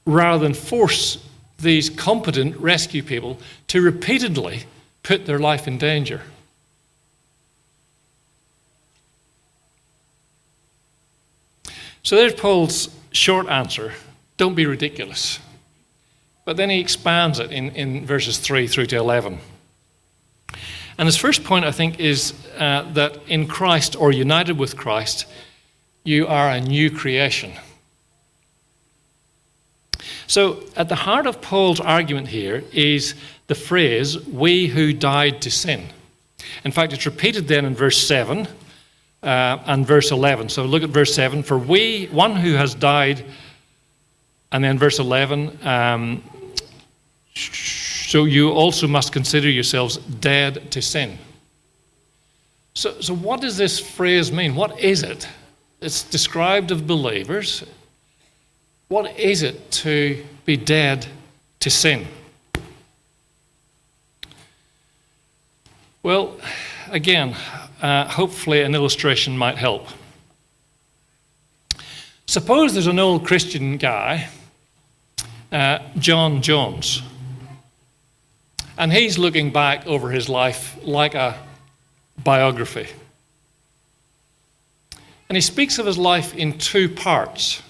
rather 0.06 0.44
than 0.44 0.54
force 0.54 1.18
these 1.60 1.90
competent 1.90 2.58
rescue 2.58 3.04
people 3.04 3.38
to 3.68 3.82
repeatedly 3.82 4.64
put 5.02 5.26
their 5.26 5.40
life 5.40 5.68
in 5.68 5.78
danger. 5.78 6.22
So 12.04 12.18
there's 12.18 12.34
Paul's 12.34 12.90
short 13.12 13.48
answer 13.48 13.94
don't 14.36 14.56
be 14.56 14.66
ridiculous. 14.66 15.40
But 16.46 16.58
then 16.58 16.70
he 16.70 16.80
expands 16.80 17.40
it 17.40 17.52
in, 17.52 17.72
in 17.72 18.06
verses 18.06 18.38
3 18.38 18.68
through 18.68 18.88
to 18.88 18.98
11. 18.98 19.40
And 20.98 21.08
his 21.08 21.18
first 21.18 21.44
point, 21.44 21.66
I 21.66 21.72
think, 21.72 22.00
is 22.00 22.34
uh, 22.58 22.84
that 22.94 23.18
in 23.28 23.48
Christ 23.48 23.96
or 23.96 24.12
united 24.12 24.58
with 24.58 24.78
Christ, 24.78 25.26
you 26.04 26.28
are 26.28 26.50
a 26.50 26.62
new 26.62 26.92
creation. 26.92 27.54
So, 30.28 30.64
at 30.76 30.90
the 30.90 30.96
heart 30.96 31.28
of 31.28 31.42
Paul's 31.42 31.80
argument 31.80 32.28
here 32.28 32.64
is 32.72 33.16
the 33.48 33.56
phrase, 33.56 34.26
we 34.28 34.68
who 34.68 34.94
died 34.94 35.42
to 35.44 35.52
sin. 35.52 35.88
In 36.64 36.72
fact, 36.72 36.94
it's 36.94 37.06
repeated 37.06 37.48
then 37.48 37.66
in 37.66 37.76
verse 37.76 37.98
7 37.98 38.48
uh, 39.22 39.60
and 39.66 39.86
verse 39.86 40.12
11. 40.12 40.50
So, 40.50 40.66
look 40.66 40.84
at 40.84 40.90
verse 40.90 41.14
7 41.14 41.44
For 41.44 41.58
we, 41.58 42.08
one 42.08 42.36
who 42.36 42.54
has 42.54 42.76
died, 42.76 43.26
and 44.54 44.64
then 44.64 44.78
verse 44.78 45.00
11, 45.00 45.68
um, 45.68 46.24
so 47.34 48.26
you 48.26 48.52
also 48.52 48.88
must 48.88 49.12
consider 49.12 49.50
yourselves 49.50 49.98
dead 49.98 50.72
to 50.72 50.82
sin. 50.82 51.18
So, 52.76 53.02
so, 53.02 53.16
what 53.16 53.42
does 53.42 53.58
this 53.58 53.80
phrase 53.80 54.32
mean? 54.32 54.56
What 54.56 54.80
is 54.80 55.04
it? 55.04 55.28
It's 55.82 56.04
described 56.04 56.72
of 56.72 56.88
believers. 56.88 57.64
What 58.88 59.20
is 59.20 59.42
it 59.42 59.72
to 59.72 60.24
be 60.46 60.56
dead 60.56 61.08
to 61.60 61.70
sin? 61.70 62.06
Well, 66.04 66.38
again, 66.92 67.36
uh, 67.82 68.08
hopefully 68.08 68.62
an 68.62 68.76
illustration 68.76 69.38
might 69.38 69.58
help. 69.58 69.88
Suppose 72.28 72.74
there's 72.74 72.88
an 72.88 73.00
old 73.00 73.26
Christian 73.26 73.78
guy, 73.78 74.30
uh, 75.54 75.80
John 76.00 76.42
Jones, 76.42 77.02
and 78.78 78.92
he's 78.92 79.18
looking 79.18 79.52
back 79.52 79.86
over 79.86 80.10
his 80.10 80.28
life 80.28 80.78
like 80.84 81.14
a 81.14 81.38
biography. 82.24 82.88
And 85.30 85.38
he 85.38 85.42
speaks 85.42 85.80
of 85.80 85.86
his 85.86 85.98
life 85.98 86.36
in 86.36 86.58
two 86.58 86.90
parts 86.90 87.62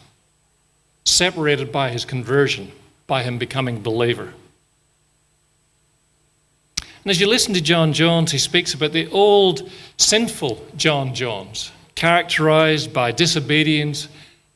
separated 1.06 1.72
by 1.72 1.90
his 1.90 2.06
conversion, 2.06 2.72
by 3.06 3.24
him 3.24 3.38
becoming 3.38 3.82
believer. 3.82 4.34
And 6.78 7.12
as 7.12 7.20
you 7.20 7.28
listen 7.28 7.54
to 7.54 7.62
John 7.62 7.92
Jones, 7.92 8.32
he 8.32 8.38
speaks 8.38 8.74
about 8.74 8.94
the 8.94 9.08
old 9.08 9.70
sinful 9.98 10.66
John 10.78 11.13
Jones, 11.13 11.74
characterized 11.96 12.94
by 12.94 13.12
disobedience, 13.12 14.08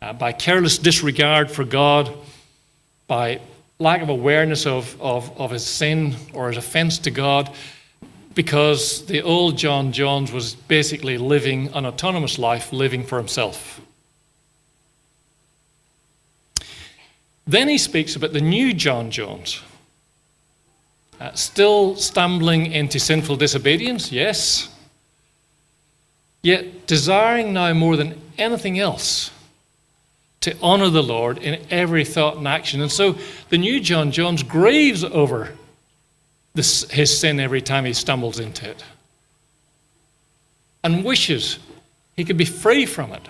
uh, 0.02 0.14
by 0.14 0.32
careless 0.32 0.78
disregard 0.78 1.52
for 1.52 1.66
God, 1.66 2.14
by 3.08 3.40
lack 3.80 4.02
of 4.02 4.10
awareness 4.10 4.66
of, 4.66 5.00
of, 5.02 5.36
of 5.40 5.52
his 5.52 5.66
sin 5.66 6.16
or 6.34 6.50
his 6.50 6.58
offense 6.58 7.00
to 7.00 7.12
God, 7.12 7.50
because 8.34 9.06
the 9.06 9.22
old 9.22 9.58
John 9.58 9.92
Jones 9.92 10.32
was 10.32 10.56
basically 10.56 11.18
living 11.18 11.70
an 11.74 11.86
autonomous 11.86 12.38
life, 12.38 12.72
living 12.72 13.04
for 13.04 13.18
himself. 13.18 13.82
Then 17.48 17.70
he 17.70 17.78
speaks 17.78 18.16
about 18.16 18.34
the 18.34 18.42
new 18.42 18.74
John 18.74 19.10
Jones. 19.10 19.62
Uh, 21.20 21.32
still 21.34 21.96
stumbling 21.96 22.72
into 22.72 23.00
sinful 23.00 23.38
disobedience, 23.38 24.12
yes. 24.12 24.70
Yet 26.44 26.86
desiring 26.86 27.54
now 27.54 27.74
more 27.74 27.96
than 27.96 28.22
anything 28.38 28.78
else 28.78 29.32
to 30.42 30.60
honour 30.62 30.90
the 30.90 31.04
Lord 31.04 31.40
in 31.40 31.60
every 31.70 32.06
thought 32.06 32.38
and 32.38 32.48
action. 32.48 32.82
And 32.82 32.92
so 32.92 33.16
the 33.50 33.58
new 33.58 33.80
John 33.80 34.12
Jones 34.12 34.44
grieves 34.44 35.04
over 35.04 35.54
this, 36.54 36.90
his 36.90 37.18
sin 37.18 37.40
every 37.40 37.62
time 37.62 37.86
he 37.86 37.94
stumbles 37.94 38.40
into 38.40 38.70
it 38.70 38.84
and 40.84 41.04
wishes 41.04 41.60
he 42.16 42.24
could 42.24 42.38
be 42.38 42.46
free 42.46 42.86
from 42.86 43.14
it. 43.14 43.28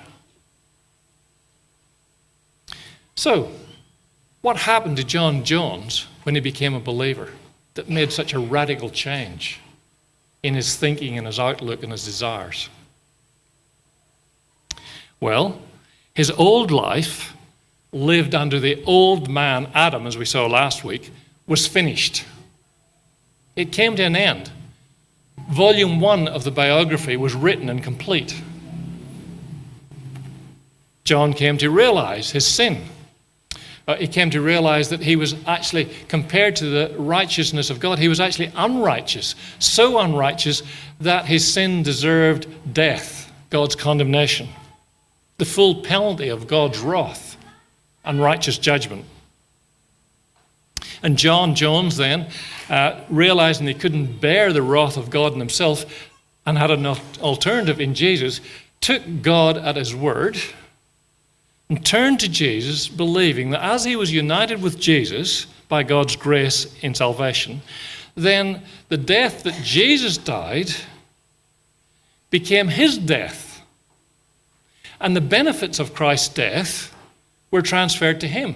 So, 3.15 3.51
what 4.41 4.57
happened 4.57 4.97
to 4.97 5.03
John 5.03 5.43
Jones 5.43 6.05
when 6.23 6.35
he 6.35 6.41
became 6.41 6.75
a 6.75 6.79
believer 6.79 7.29
that 7.73 7.89
made 7.89 8.11
such 8.11 8.33
a 8.33 8.39
radical 8.39 8.89
change 8.89 9.59
in 10.43 10.53
his 10.53 10.75
thinking 10.75 11.17
and 11.17 11.25
his 11.25 11.39
outlook 11.39 11.83
and 11.83 11.91
his 11.91 12.05
desires? 12.05 12.69
Well, 15.19 15.59
his 16.17 16.31
old 16.31 16.71
life, 16.71 17.33
lived 17.93 18.35
under 18.35 18.59
the 18.59 18.83
old 18.83 19.29
man 19.29 19.69
Adam, 19.73 20.05
as 20.05 20.17
we 20.17 20.25
saw 20.25 20.45
last 20.45 20.83
week, 20.83 21.11
was 21.47 21.65
finished. 21.65 22.25
It 23.55 23.71
came 23.71 23.95
to 23.95 24.03
an 24.03 24.15
end. 24.15 24.51
Volume 25.49 26.01
one 26.01 26.27
of 26.27 26.43
the 26.43 26.51
biography 26.51 27.15
was 27.15 27.33
written 27.33 27.69
and 27.69 27.81
complete. 27.81 28.35
John 31.05 31.33
came 31.33 31.57
to 31.59 31.69
realize 31.69 32.31
his 32.31 32.45
sin 32.45 32.81
uh, 33.87 33.95
he 33.95 34.07
came 34.07 34.29
to 34.29 34.41
realize 34.41 34.89
that 34.89 34.99
he 34.99 35.15
was 35.15 35.33
actually, 35.45 35.85
compared 36.09 36.57
to 36.57 36.65
the 36.65 36.93
righteousness 36.97 37.69
of 37.69 37.79
God, 37.79 37.99
he 37.99 38.09
was 38.09 38.19
actually 38.19 38.51
unrighteous. 38.55 39.35
So 39.59 39.99
unrighteous 39.99 40.61
that 40.99 41.25
his 41.25 41.51
sin 41.51 41.83
deserved 41.83 42.47
death, 42.73 43.31
God's 43.49 43.75
condemnation, 43.75 44.49
the 45.37 45.45
full 45.45 45.75
penalty 45.75 46.29
of 46.29 46.47
God's 46.47 46.79
wrath 46.79 47.37
and 48.03 48.21
righteous 48.21 48.57
judgment. 48.57 49.05
And 51.03 51.17
John 51.17 51.53
Jones 51.53 51.97
then, 51.97 52.27
uh, 52.69 53.01
realizing 53.09 53.67
he 53.67 53.73
couldn't 53.73 54.19
bear 54.19 54.51
the 54.51 54.61
wrath 54.61 54.97
of 54.97 55.09
God 55.09 55.33
in 55.33 55.39
himself 55.39 56.09
and 56.45 56.57
had 56.57 56.71
an 56.71 56.85
alternative 56.85 57.79
in 57.79 57.93
Jesus, 57.93 58.41
took 58.81 59.03
God 59.21 59.57
at 59.57 59.75
his 59.75 59.93
word 59.93 60.37
and 61.69 61.85
turned 61.85 62.19
to 62.21 62.29
Jesus, 62.29 62.87
believing 62.87 63.49
that 63.51 63.63
as 63.63 63.83
he 63.83 63.95
was 63.95 64.11
united 64.11 64.61
with 64.61 64.79
Jesus 64.79 65.45
by 65.67 65.83
God's 65.83 66.15
grace 66.15 66.73
in 66.81 66.95
salvation, 66.95 67.61
then 68.15 68.61
the 68.89 68.97
death 68.97 69.43
that 69.43 69.61
Jesus 69.63 70.17
died 70.17 70.71
became 72.29 72.69
his 72.69 72.97
death. 72.97 73.46
And 74.99 75.15
the 75.15 75.21
benefits 75.21 75.79
of 75.79 75.93
Christ's 75.93 76.29
death 76.29 76.95
were 77.51 77.61
transferred 77.61 78.21
to 78.21 78.27
him. 78.27 78.55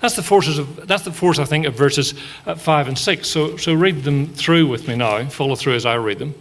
That's 0.00 0.16
the 0.16 0.22
forces 0.22 0.58
of 0.58 0.86
that's 0.86 1.04
the 1.04 1.12
force 1.12 1.38
I 1.38 1.44
think 1.44 1.66
of 1.66 1.74
verses 1.74 2.14
uh, 2.46 2.54
five 2.54 2.88
and 2.88 2.98
six. 2.98 3.28
So 3.28 3.56
so 3.56 3.74
read 3.74 4.02
them 4.02 4.26
through 4.26 4.66
with 4.66 4.88
me 4.88 4.96
now. 4.96 5.24
Follow 5.28 5.56
through 5.56 5.74
as 5.74 5.86
I 5.86 5.96
read 5.96 6.18
them. 6.18 6.34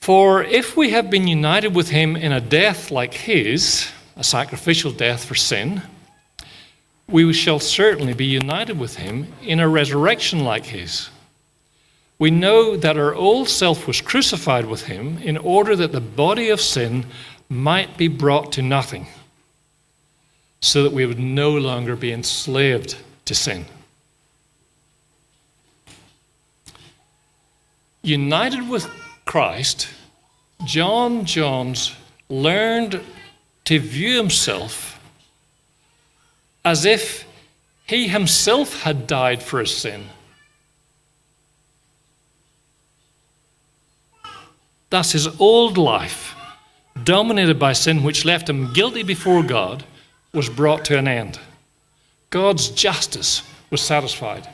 For 0.00 0.42
if 0.42 0.76
we 0.76 0.90
have 0.90 1.10
been 1.10 1.28
united 1.28 1.74
with 1.74 1.90
him 1.90 2.16
in 2.16 2.32
a 2.32 2.40
death 2.40 2.90
like 2.90 3.12
his, 3.12 3.90
a 4.16 4.24
sacrificial 4.24 4.92
death 4.92 5.24
for 5.24 5.34
sin, 5.34 5.82
we 7.06 7.32
shall 7.32 7.58
certainly 7.58 8.14
be 8.14 8.24
united 8.24 8.78
with 8.78 8.96
him 8.96 9.32
in 9.42 9.60
a 9.60 9.68
resurrection 9.68 10.44
like 10.44 10.64
his. 10.64 11.10
We 12.20 12.30
know 12.30 12.76
that 12.76 12.98
our 12.98 13.14
old 13.14 13.48
self 13.48 13.86
was 13.86 14.02
crucified 14.02 14.66
with 14.66 14.82
him 14.82 15.16
in 15.22 15.38
order 15.38 15.74
that 15.74 15.92
the 15.92 16.02
body 16.02 16.50
of 16.50 16.60
sin 16.60 17.06
might 17.48 17.96
be 17.96 18.08
brought 18.08 18.52
to 18.52 18.62
nothing, 18.62 19.06
so 20.60 20.82
that 20.82 20.92
we 20.92 21.06
would 21.06 21.18
no 21.18 21.50
longer 21.50 21.96
be 21.96 22.12
enslaved 22.12 22.98
to 23.24 23.34
sin. 23.34 23.64
United 28.02 28.68
with 28.68 28.86
Christ, 29.24 29.88
John 30.66 31.24
Jones 31.24 31.96
learned 32.28 33.00
to 33.64 33.78
view 33.78 34.18
himself 34.18 35.00
as 36.66 36.84
if 36.84 37.24
he 37.86 38.08
himself 38.08 38.82
had 38.82 39.06
died 39.06 39.42
for 39.42 39.60
his 39.60 39.74
sin. 39.74 40.04
Thus, 44.90 45.12
his 45.12 45.28
old 45.40 45.78
life, 45.78 46.34
dominated 47.04 47.58
by 47.58 47.72
sin 47.72 48.02
which 48.02 48.24
left 48.24 48.48
him 48.48 48.72
guilty 48.72 49.02
before 49.02 49.42
God, 49.42 49.84
was 50.32 50.48
brought 50.48 50.84
to 50.86 50.98
an 50.98 51.08
end. 51.08 51.38
God's 52.30 52.68
justice 52.68 53.42
was 53.70 53.80
satisfied. 53.80 54.48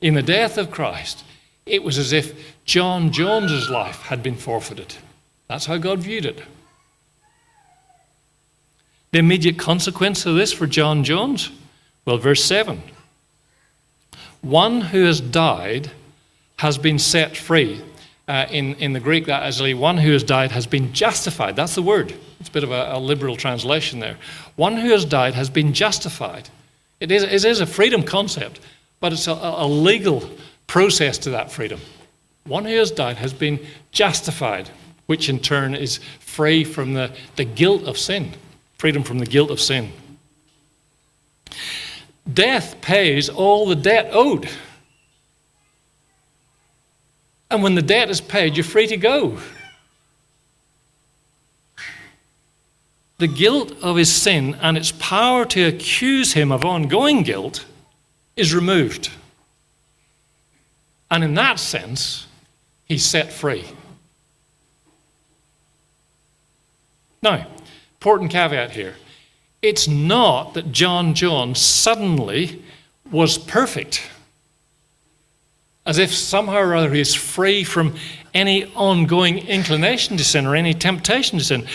In 0.00 0.14
the 0.14 0.22
death 0.22 0.58
of 0.58 0.70
Christ, 0.70 1.24
it 1.64 1.82
was 1.82 1.96
as 1.96 2.12
if 2.12 2.54
John 2.64 3.12
Jones's 3.12 3.70
life 3.70 4.02
had 4.02 4.22
been 4.22 4.36
forfeited. 4.36 4.94
That's 5.48 5.66
how 5.66 5.76
God 5.76 6.00
viewed 6.00 6.26
it. 6.26 6.42
The 9.12 9.18
immediate 9.18 9.58
consequence 9.58 10.24
of 10.24 10.34
this 10.34 10.52
for 10.52 10.66
John 10.66 11.04
Jones? 11.04 11.50
Well, 12.04 12.16
verse 12.16 12.42
7 12.44 12.82
One 14.40 14.80
who 14.80 15.04
has 15.04 15.20
died 15.20 15.90
has 16.62 16.78
been 16.78 16.98
set 16.98 17.36
free. 17.36 17.82
Uh, 18.28 18.46
in, 18.50 18.76
in 18.76 18.92
the 18.92 19.00
Greek, 19.00 19.26
that 19.26 19.42
actually, 19.42 19.74
one 19.74 19.98
who 19.98 20.12
has 20.12 20.22
died 20.22 20.52
has 20.52 20.64
been 20.64 20.92
justified. 20.92 21.56
That's 21.56 21.74
the 21.74 21.82
word. 21.82 22.14
It's 22.38 22.48
a 22.48 22.52
bit 22.52 22.62
of 22.62 22.70
a, 22.70 22.92
a 22.92 22.98
liberal 23.00 23.36
translation 23.36 23.98
there. 23.98 24.16
One 24.54 24.76
who 24.76 24.90
has 24.90 25.04
died 25.04 25.34
has 25.34 25.50
been 25.50 25.72
justified. 25.72 26.48
It 27.00 27.10
is, 27.10 27.24
it 27.24 27.44
is 27.44 27.60
a 27.60 27.66
freedom 27.66 28.04
concept, 28.04 28.60
but 29.00 29.12
it's 29.12 29.26
a, 29.26 29.32
a 29.32 29.66
legal 29.66 30.30
process 30.68 31.18
to 31.18 31.30
that 31.30 31.50
freedom. 31.50 31.80
One 32.44 32.64
who 32.64 32.76
has 32.76 32.92
died 32.92 33.16
has 33.16 33.32
been 33.32 33.58
justified, 33.90 34.70
which 35.06 35.28
in 35.28 35.40
turn 35.40 35.74
is 35.74 35.98
free 36.20 36.62
from 36.62 36.94
the, 36.94 37.10
the 37.34 37.44
guilt 37.44 37.82
of 37.88 37.98
sin, 37.98 38.30
freedom 38.78 39.02
from 39.02 39.18
the 39.18 39.26
guilt 39.26 39.50
of 39.50 39.60
sin. 39.60 39.90
Death 42.32 42.80
pays 42.80 43.28
all 43.28 43.66
the 43.66 43.74
debt 43.74 44.10
owed. 44.12 44.48
And 47.52 47.62
when 47.62 47.74
the 47.74 47.82
debt 47.82 48.08
is 48.08 48.22
paid, 48.22 48.56
you're 48.56 48.64
free 48.64 48.86
to 48.86 48.96
go. 48.96 49.36
The 53.18 53.28
guilt 53.28 53.72
of 53.82 53.96
his 53.96 54.10
sin 54.10 54.56
and 54.62 54.78
its 54.78 54.90
power 54.92 55.44
to 55.44 55.64
accuse 55.64 56.32
him 56.32 56.50
of 56.50 56.64
ongoing 56.64 57.22
guilt 57.22 57.66
is 58.36 58.54
removed. 58.54 59.10
And 61.10 61.22
in 61.22 61.34
that 61.34 61.58
sense, 61.60 62.26
he's 62.86 63.04
set 63.04 63.30
free. 63.30 63.66
Now, 67.22 67.46
important 68.00 68.30
caveat 68.30 68.70
here. 68.70 68.94
It's 69.60 69.86
not 69.86 70.54
that 70.54 70.72
John 70.72 71.12
John 71.12 71.54
suddenly 71.54 72.62
was 73.10 73.36
perfect, 73.36 74.08
as 75.84 75.98
if 75.98 76.14
somehow 76.14 76.58
or 76.58 76.74
other 76.74 76.92
he 76.92 77.00
is 77.00 77.14
free 77.14 77.64
from 77.64 77.94
any 78.34 78.64
ongoing 78.74 79.38
inclination 79.38 80.16
to 80.16 80.24
sin 80.24 80.46
or 80.46 80.54
any 80.54 80.74
temptation 80.74 81.38
to 81.38 81.44
sin. 81.44 81.66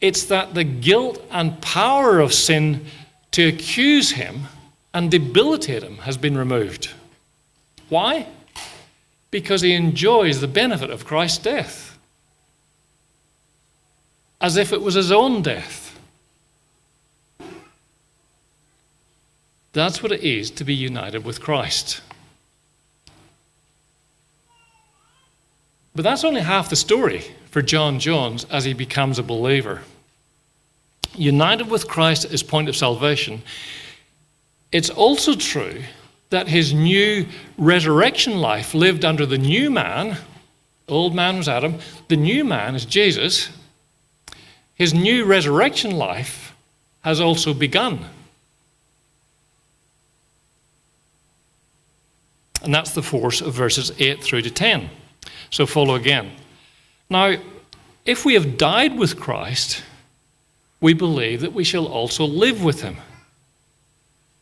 It's 0.00 0.24
that 0.26 0.54
the 0.54 0.64
guilt 0.64 1.24
and 1.30 1.60
power 1.62 2.20
of 2.20 2.32
sin 2.32 2.86
to 3.32 3.48
accuse 3.48 4.12
him 4.12 4.44
and 4.92 5.10
debilitate 5.10 5.82
him 5.82 5.98
has 5.98 6.16
been 6.16 6.36
removed. 6.36 6.90
Why? 7.88 8.26
because 9.34 9.62
he 9.62 9.72
enjoys 9.72 10.40
the 10.40 10.46
benefit 10.46 10.90
of 10.90 11.04
Christ's 11.04 11.38
death 11.38 11.98
as 14.40 14.56
if 14.56 14.72
it 14.72 14.80
was 14.80 14.94
his 14.94 15.10
own 15.10 15.42
death. 15.42 15.98
That's 19.72 20.04
what 20.04 20.12
it 20.12 20.22
is 20.22 20.52
to 20.52 20.62
be 20.62 20.72
united 20.72 21.24
with 21.24 21.40
Christ. 21.40 22.00
But 25.94 26.02
that's 26.02 26.24
only 26.24 26.40
half 26.40 26.70
the 26.70 26.76
story 26.76 27.24
for 27.50 27.62
John 27.62 28.00
Jones 28.00 28.44
as 28.50 28.64
he 28.64 28.72
becomes 28.72 29.18
a 29.18 29.22
believer. 29.22 29.82
United 31.14 31.70
with 31.70 31.86
Christ 31.86 32.24
at 32.24 32.32
his 32.32 32.42
point 32.42 32.68
of 32.68 32.76
salvation, 32.76 33.42
it's 34.72 34.90
also 34.90 35.34
true 35.34 35.82
that 36.30 36.48
his 36.48 36.74
new 36.74 37.26
resurrection 37.56 38.38
life 38.38 38.74
lived 38.74 39.04
under 39.04 39.24
the 39.24 39.38
new 39.38 39.70
man. 39.70 40.16
Old 40.88 41.14
man 41.14 41.36
was 41.36 41.48
Adam, 41.48 41.78
the 42.08 42.16
new 42.16 42.44
man 42.44 42.74
is 42.74 42.84
Jesus. 42.84 43.50
His 44.74 44.92
new 44.92 45.24
resurrection 45.24 45.92
life 45.92 46.56
has 47.02 47.20
also 47.20 47.54
begun. 47.54 48.00
And 52.64 52.74
that's 52.74 52.92
the 52.92 53.02
force 53.02 53.40
of 53.40 53.54
verses 53.54 53.92
8 54.00 54.24
through 54.24 54.42
to 54.42 54.50
10. 54.50 54.90
So 55.54 55.66
follow 55.66 55.94
again. 55.94 56.32
Now, 57.08 57.36
if 58.04 58.24
we 58.24 58.34
have 58.34 58.58
died 58.58 58.98
with 58.98 59.20
Christ, 59.20 59.84
we 60.80 60.94
believe 60.94 61.42
that 61.42 61.52
we 61.52 61.62
shall 61.62 61.86
also 61.86 62.24
live 62.24 62.64
with 62.64 62.82
him. 62.82 62.96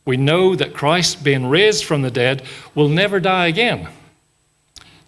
We 0.05 0.17
know 0.17 0.55
that 0.55 0.73
Christ, 0.73 1.23
being 1.23 1.45
raised 1.45 1.85
from 1.85 2.01
the 2.01 2.09
dead, 2.09 2.41
will 2.73 2.89
never 2.89 3.19
die 3.19 3.45
again. 3.45 3.89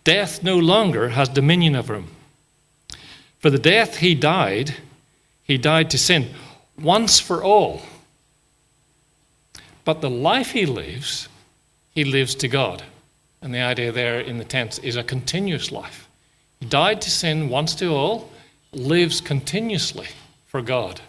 Death 0.04 0.44
no 0.44 0.60
longer 0.60 1.10
has 1.10 1.28
dominion 1.28 1.76
over 1.76 1.96
him. 1.96 2.10
For 3.40 3.50
the 3.50 3.58
death 3.58 3.98
he 3.98 4.14
died, 4.14 4.76
he 5.44 5.58
died 5.58 5.90
to 5.90 5.98
sin 5.98 6.30
once 6.80 7.20
for 7.20 7.44
all. 7.44 7.82
But 9.84 10.02
the 10.02 10.10
life 10.12 10.52
he 10.52 10.68
lives, 10.68 11.30
he 11.96 12.04
lives 12.04 12.36
to 12.36 12.48
God. 12.48 12.84
And 13.46 13.54
the 13.54 13.62
idea 13.62 13.92
there 13.92 14.20
in 14.20 14.40
the 14.40 14.44
tense 14.44 14.80
is 14.80 14.96
a 14.96 15.04
continuous 15.04 15.72
life. 15.72 16.10
He 16.60 16.66
died 16.66 17.00
to 17.04 17.12
sin 17.12 17.48
once 17.48 17.76
to 17.76 17.94
all, 17.94 18.32
lives 18.74 19.22
continuously 19.22 20.08
for 20.48 20.64
God. 20.64 21.00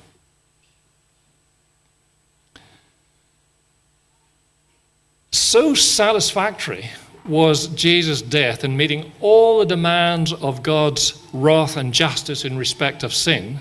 So 5.33 5.73
satisfactory 5.73 6.91
was 7.25 7.69
Jesus' 7.69 8.21
death 8.21 8.65
in 8.65 8.77
meeting 8.77 9.13
all 9.23 9.61
the 9.61 9.65
demands 9.65 10.35
of 10.35 10.63
God's 10.63 11.19
wrath 11.33 11.79
and 11.79 11.95
justice 11.95 12.45
in 12.45 12.59
respect 12.59 13.03
of 13.03 13.15
sin 13.15 13.61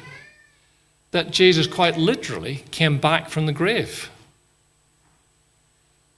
that 1.12 1.32
Jesus 1.32 1.66
quite 1.66 1.96
literally 1.96 2.66
came 2.72 2.98
back 2.98 3.30
from 3.30 3.46
the 3.46 3.54
grave 3.54 4.10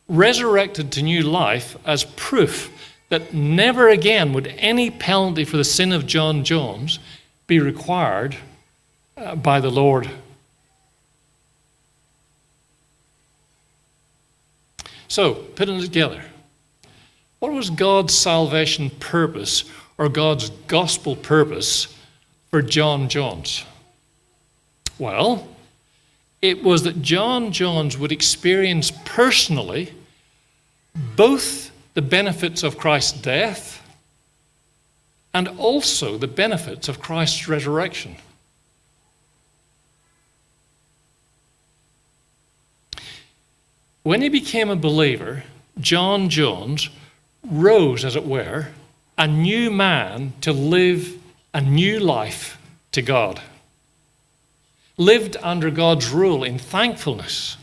resurrected 0.07 0.91
to 0.93 1.01
new 1.01 1.21
life 1.21 1.75
as 1.85 2.03
proof 2.03 2.71
that 3.09 3.33
never 3.33 3.89
again 3.89 4.33
would 4.33 4.47
any 4.57 4.91
penalty 4.91 5.43
for 5.43 5.57
the 5.57 5.63
sin 5.63 5.91
of 5.91 6.05
John 6.05 6.43
Jones 6.43 6.99
be 7.45 7.59
required 7.59 8.35
uh, 9.15 9.35
by 9.35 9.59
the 9.59 9.71
Lord. 9.71 10.09
So, 15.07 15.33
putting 15.33 15.77
it 15.77 15.83
together, 15.83 16.21
what 17.39 17.53
was 17.53 17.69
God's 17.69 18.13
salvation 18.13 18.89
purpose 18.89 19.63
or 19.97 20.09
God's 20.09 20.49
gospel 20.67 21.15
purpose 21.15 21.95
for 22.49 22.61
John 22.61 23.07
Jones? 23.07 23.63
Well, 24.99 25.47
it 26.41 26.63
was 26.63 26.84
that 26.84 27.02
John 27.02 27.52
Jones 27.52 27.97
would 27.97 28.12
experience 28.12 28.91
personally 29.06 29.93
both 31.15 31.71
the 31.93 32.02
benefits 32.02 32.63
of 32.63 32.78
Christ's 32.78 33.19
death 33.19 33.82
and 35.34 35.47
also 35.47 36.17
the 36.17 36.28
benefits 36.28 36.88
of 36.88 37.00
Christ's 37.00 37.47
resurrection. 37.47 38.15
When 44.04 44.21
he 44.21 44.30
became 44.30 44.69
a 44.69 44.76
believer, 44.76 45.43
John 45.80 46.30
Jones 46.30 46.89
rose, 47.43 48.06
as 48.06 48.15
it 48.15 48.26
were, 48.26 48.69
a 49.17 49.28
new 49.28 49.69
man 49.69 50.34
to 50.41 50.54
live 50.54 51.17
a 51.54 51.62
new 51.62 52.00
life 52.00 52.58
to 52.93 53.02
God. 53.02 53.41
Lived 54.97 55.38
under 55.41 55.69
God's 55.69 56.10
rule 56.10 56.43
in 56.43 56.57
thankfulness, 56.57 57.57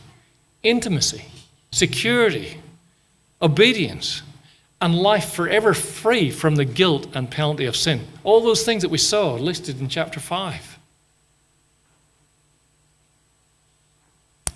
intimacy, 0.63 1.25
security, 1.71 2.59
obedience, 3.41 4.21
and 4.81 4.95
life 4.95 5.33
forever 5.33 5.73
free 5.73 6.31
from 6.31 6.55
the 6.55 6.65
guilt 6.65 7.07
and 7.13 7.29
penalty 7.29 7.65
of 7.65 7.75
sin. 7.75 8.01
All 8.23 8.41
those 8.41 8.63
things 8.63 8.81
that 8.81 8.89
we 8.89 8.97
saw 8.97 9.33
listed 9.33 9.79
in 9.79 9.89
chapter 9.89 10.19
5. 10.19 10.79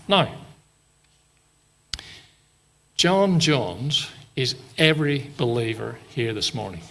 Now, 0.08 0.34
John 2.96 3.40
Jones 3.40 4.10
is 4.36 4.56
every 4.78 5.32
believer 5.38 5.98
here 6.10 6.34
this 6.34 6.54
morning. 6.54 6.82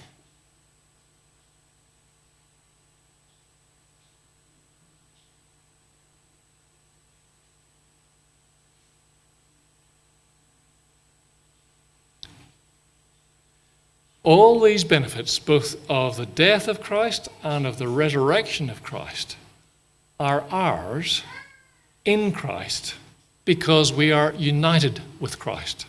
All 14.28 14.60
these 14.60 14.84
benefits, 14.84 15.38
both 15.38 15.74
of 15.88 16.18
the 16.18 16.26
death 16.26 16.68
of 16.68 16.82
Christ 16.82 17.30
and 17.42 17.66
of 17.66 17.78
the 17.78 17.88
resurrection 17.88 18.68
of 18.68 18.82
Christ, 18.82 19.38
are 20.20 20.44
ours 20.50 21.22
in 22.04 22.32
Christ 22.32 22.94
because 23.46 23.90
we 23.90 24.12
are 24.12 24.34
united 24.34 25.00
with 25.18 25.38
Christ. 25.38 25.86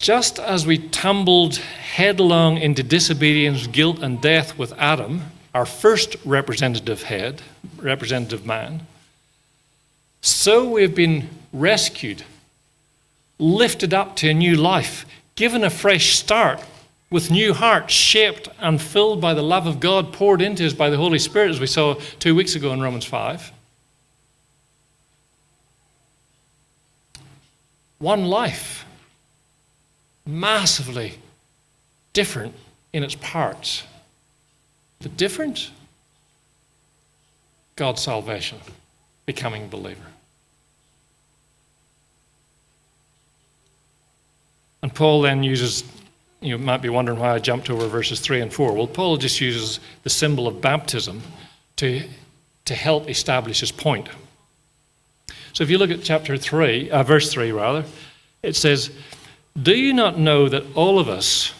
Just 0.00 0.40
as 0.40 0.66
we 0.66 0.88
tumbled 0.88 1.58
headlong 1.58 2.58
into 2.58 2.82
disobedience, 2.82 3.68
guilt, 3.68 4.00
and 4.00 4.20
death 4.20 4.58
with 4.58 4.72
Adam, 4.72 5.22
our 5.54 5.66
first 5.66 6.16
representative 6.24 7.04
head, 7.04 7.42
representative 7.76 8.44
man, 8.44 8.87
so 10.28 10.68
we 10.68 10.82
have 10.82 10.94
been 10.94 11.28
rescued, 11.52 12.24
lifted 13.38 13.94
up 13.94 14.16
to 14.16 14.28
a 14.28 14.34
new 14.34 14.56
life, 14.56 15.06
given 15.34 15.64
a 15.64 15.70
fresh 15.70 16.16
start 16.16 16.62
with 17.10 17.30
new 17.30 17.54
hearts 17.54 17.94
shaped 17.94 18.48
and 18.58 18.80
filled 18.80 19.20
by 19.20 19.32
the 19.34 19.42
love 19.42 19.66
of 19.66 19.80
God 19.80 20.12
poured 20.12 20.42
into 20.42 20.66
us 20.66 20.74
by 20.74 20.90
the 20.90 20.96
Holy 20.96 21.18
Spirit, 21.18 21.50
as 21.50 21.60
we 21.60 21.66
saw 21.66 21.94
two 22.18 22.34
weeks 22.34 22.54
ago 22.54 22.72
in 22.72 22.80
Romans 22.80 23.04
5. 23.04 23.52
One 27.98 28.26
life, 28.26 28.84
massively 30.26 31.14
different 32.12 32.54
in 32.92 33.02
its 33.02 33.14
parts. 33.14 33.84
The 35.00 35.08
difference? 35.08 35.70
God's 37.76 38.02
salvation, 38.02 38.58
becoming 39.24 39.64
a 39.64 39.68
believer. 39.68 40.02
And 44.82 44.94
Paul 44.94 45.22
then 45.22 45.42
uses, 45.42 45.84
you 46.40 46.56
might 46.58 46.82
be 46.82 46.88
wondering 46.88 47.18
why 47.18 47.34
I 47.34 47.38
jumped 47.38 47.70
over 47.70 47.88
verses 47.88 48.20
3 48.20 48.40
and 48.40 48.52
4. 48.52 48.72
Well, 48.72 48.86
Paul 48.86 49.16
just 49.16 49.40
uses 49.40 49.80
the 50.04 50.10
symbol 50.10 50.46
of 50.46 50.60
baptism 50.60 51.22
to, 51.76 52.02
to 52.64 52.74
help 52.74 53.08
establish 53.08 53.60
his 53.60 53.72
point. 53.72 54.08
So 55.52 55.64
if 55.64 55.70
you 55.70 55.78
look 55.78 55.90
at 55.90 56.02
chapter 56.02 56.36
3, 56.36 56.90
uh, 56.90 57.02
verse 57.02 57.32
3 57.32 57.50
rather, 57.52 57.84
it 58.42 58.54
says, 58.54 58.90
Do 59.60 59.74
you 59.74 59.92
not 59.92 60.18
know 60.18 60.48
that 60.48 60.64
all 60.74 60.98
of 60.98 61.08
us 61.08 61.52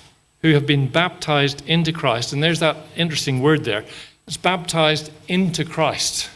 who 0.43 0.53
have 0.55 0.67
been 0.67 0.89
baptized 0.89 1.67
into 1.67 1.93
Christ, 1.93 2.33
and 2.33 2.43
there's 2.43 2.61
that 2.61 2.77
interesting 2.97 3.41
word 3.41 3.65
there, 3.65 3.85
it's 4.27 4.37
baptized 4.37 5.11
into 5.27 5.65
Christ, 5.65 6.31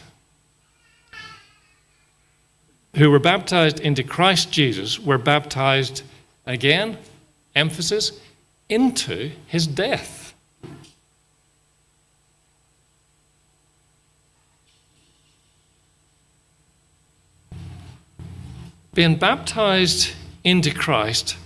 who 2.96 3.10
were 3.10 3.20
baptized 3.20 3.80
into 3.80 4.02
Christ 4.02 4.50
Jesus, 4.50 4.98
were 4.98 5.18
baptized 5.18 6.02
Again, 6.46 6.98
emphasis 7.54 8.20
into 8.68 9.30
his 9.46 9.66
death. 9.66 10.34
Being 18.94 19.16
baptized 19.16 20.12
into 20.44 20.72
Christ 20.72 21.36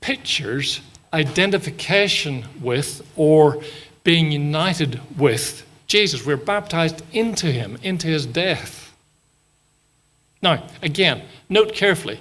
pictures 0.00 0.80
identification 1.12 2.44
with 2.60 3.06
or 3.16 3.62
being 4.02 4.32
united 4.32 5.00
with 5.16 5.64
Jesus. 5.86 6.24
We're 6.24 6.36
baptized 6.36 7.02
into 7.12 7.46
him, 7.52 7.78
into 7.82 8.08
his 8.08 8.26
death. 8.26 8.94
Now, 10.40 10.64
again, 10.82 11.22
note 11.48 11.74
carefully 11.74 12.18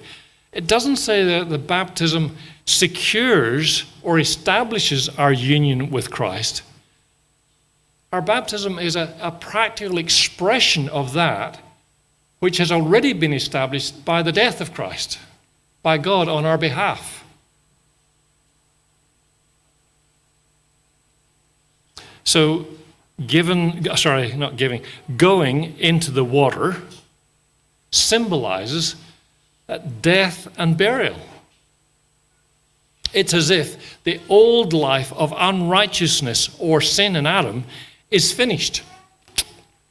it 0.54 0.68
doesn't 0.68 0.98
say 0.98 1.24
that 1.24 1.50
the 1.50 1.58
baptism 1.58 2.36
secures 2.66 3.86
or 4.04 4.20
establishes 4.20 5.10
our 5.10 5.32
union 5.32 5.90
with 5.90 6.12
Christ. 6.12 6.64
Our 8.12 8.22
baptism 8.22 8.78
is 8.78 8.96
a, 8.96 9.16
a 9.22 9.32
practical 9.32 9.98
expression 9.98 10.90
of 10.90 11.14
that 11.14 11.60
which 12.40 12.58
has 12.58 12.72
already 12.72 13.14
been 13.14 13.34
established 13.34 14.04
by 14.04 14.24
the 14.24 14.32
death 14.32 14.60
of 14.62 14.74
Christ, 14.74 15.20
by 15.84 15.98
God 15.98 16.28
on 16.28 16.44
our 16.44 16.58
behalf. 16.58 17.24
So, 22.24 22.66
given, 23.26 23.88
sorry, 23.96 24.34
not 24.34 24.58
giving, 24.58 24.84
going 25.18 25.78
into 25.78 26.12
the 26.12 26.24
water 26.24 26.78
symbolizes 27.92 28.96
death 29.78 30.48
and 30.58 30.78
burial. 30.78 31.18
It's 33.14 33.34
as 33.34 33.50
if 33.50 34.04
the 34.04 34.20
old 34.30 34.74
life 34.74 35.12
of 35.14 35.34
unrighteousness 35.36 36.56
or 36.60 36.82
sin 36.82 37.16
in 37.16 37.26
Adam 37.26 37.66
is 38.10 38.32
finished, 38.32 38.84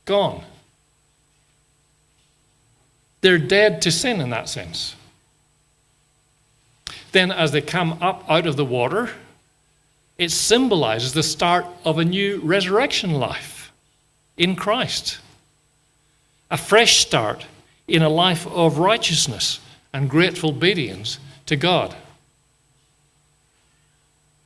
gone. 0.04 0.42
They're 3.20 3.38
dead 3.38 3.82
to 3.82 3.90
sin 3.90 4.20
in 4.20 4.30
that 4.30 4.48
sense. 4.48 4.96
Then, 7.12 7.30
as 7.30 7.52
they 7.52 7.60
come 7.60 7.98
up 8.00 8.24
out 8.28 8.46
of 8.46 8.56
the 8.56 8.64
water, 8.64 9.10
it 10.16 10.30
symbolizes 10.30 11.12
the 11.12 11.22
start 11.22 11.66
of 11.84 11.98
a 11.98 12.04
new 12.04 12.40
resurrection 12.40 13.14
life 13.14 13.72
in 14.36 14.54
Christ. 14.54 15.18
A 16.50 16.56
fresh 16.56 16.98
start 16.98 17.46
in 17.88 18.02
a 18.02 18.08
life 18.08 18.46
of 18.46 18.78
righteousness 18.78 19.60
and 19.92 20.08
grateful 20.08 20.50
obedience 20.50 21.18
to 21.46 21.56
God. 21.56 21.94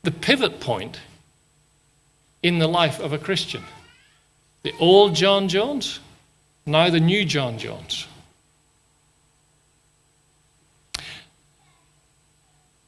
The 0.03 0.11
pivot 0.11 0.61
point 0.61 1.01
in 2.43 2.59
the 2.59 2.69
life 2.69 3.01
of 3.01 3.13
a 3.13 3.19
Christian. 3.19 3.63
The 4.63 4.75
old 4.79 5.15
John 5.15 5.49
Jones, 5.49 6.01
now 6.67 6.91
the 6.91 7.01
new 7.01 7.25
John 7.25 7.59
Jones. 7.59 8.07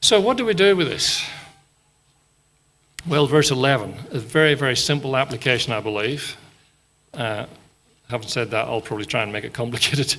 So, 0.01 0.21
what 0.21 0.37
do 0.37 0.45
we 0.45 0.53
do 0.53 0.75
with 0.75 0.87
this? 0.87 1.21
Well, 3.07 3.27
verse 3.27 3.51
11, 3.51 3.95
a 4.11 4.19
very, 4.19 4.53
very 4.53 4.75
simple 4.75 5.15
application, 5.15 5.73
I 5.73 5.79
believe. 5.79 6.37
Uh, 7.13 7.45
having 8.09 8.27
said 8.27 8.51
that, 8.51 8.67
I'll 8.67 8.81
probably 8.81 9.05
try 9.05 9.23
and 9.23 9.31
make 9.31 9.43
it 9.43 9.53
complicated. 9.53 10.15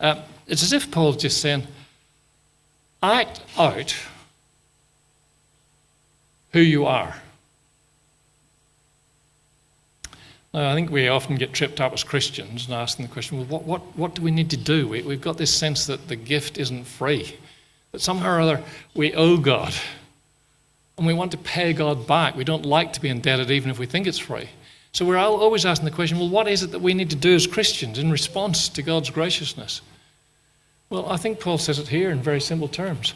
Uh, 0.00 0.22
it's 0.46 0.62
as 0.62 0.72
if 0.72 0.90
Paul's 0.90 1.18
just 1.18 1.40
saying, 1.40 1.66
act 3.02 3.42
out 3.56 3.94
who 6.52 6.60
you 6.60 6.86
are. 6.86 7.14
Now, 10.52 10.70
I 10.70 10.74
think 10.74 10.90
we 10.90 11.06
often 11.06 11.36
get 11.36 11.52
tripped 11.52 11.80
up 11.80 11.92
as 11.92 12.02
Christians 12.02 12.64
and 12.66 12.74
asking 12.74 13.06
the 13.06 13.12
question, 13.12 13.38
well, 13.38 13.46
what, 13.46 13.62
what, 13.64 13.96
what 13.96 14.14
do 14.14 14.22
we 14.22 14.32
need 14.32 14.50
to 14.50 14.56
do? 14.56 14.88
We, 14.88 15.02
we've 15.02 15.20
got 15.20 15.38
this 15.38 15.54
sense 15.54 15.86
that 15.86 16.08
the 16.08 16.16
gift 16.16 16.58
isn't 16.58 16.84
free, 16.84 17.36
that 17.92 18.00
somehow 18.00 18.36
or 18.36 18.40
other 18.40 18.64
we 18.94 19.14
owe 19.14 19.36
God 19.36 19.72
and 20.98 21.06
we 21.06 21.14
want 21.14 21.30
to 21.30 21.38
pay 21.38 21.72
God 21.72 22.06
back. 22.06 22.34
We 22.34 22.44
don't 22.44 22.66
like 22.66 22.92
to 22.94 23.00
be 23.00 23.08
indebted 23.08 23.50
even 23.50 23.70
if 23.70 23.78
we 23.78 23.86
think 23.86 24.06
it's 24.08 24.18
free. 24.18 24.48
So 24.92 25.04
we're 25.04 25.18
always 25.18 25.64
asking 25.64 25.84
the 25.84 25.94
question 25.94 26.18
well, 26.18 26.28
what 26.28 26.48
is 26.48 26.62
it 26.62 26.72
that 26.72 26.80
we 26.80 26.94
need 26.94 27.10
to 27.10 27.16
do 27.16 27.34
as 27.34 27.46
Christians 27.46 27.98
in 27.98 28.10
response 28.10 28.68
to 28.70 28.82
God's 28.82 29.10
graciousness? 29.10 29.82
Well, 30.88 31.08
I 31.08 31.16
think 31.16 31.38
Paul 31.38 31.58
says 31.58 31.78
it 31.78 31.88
here 31.88 32.10
in 32.10 32.20
very 32.20 32.40
simple 32.40 32.68
terms. 32.68 33.14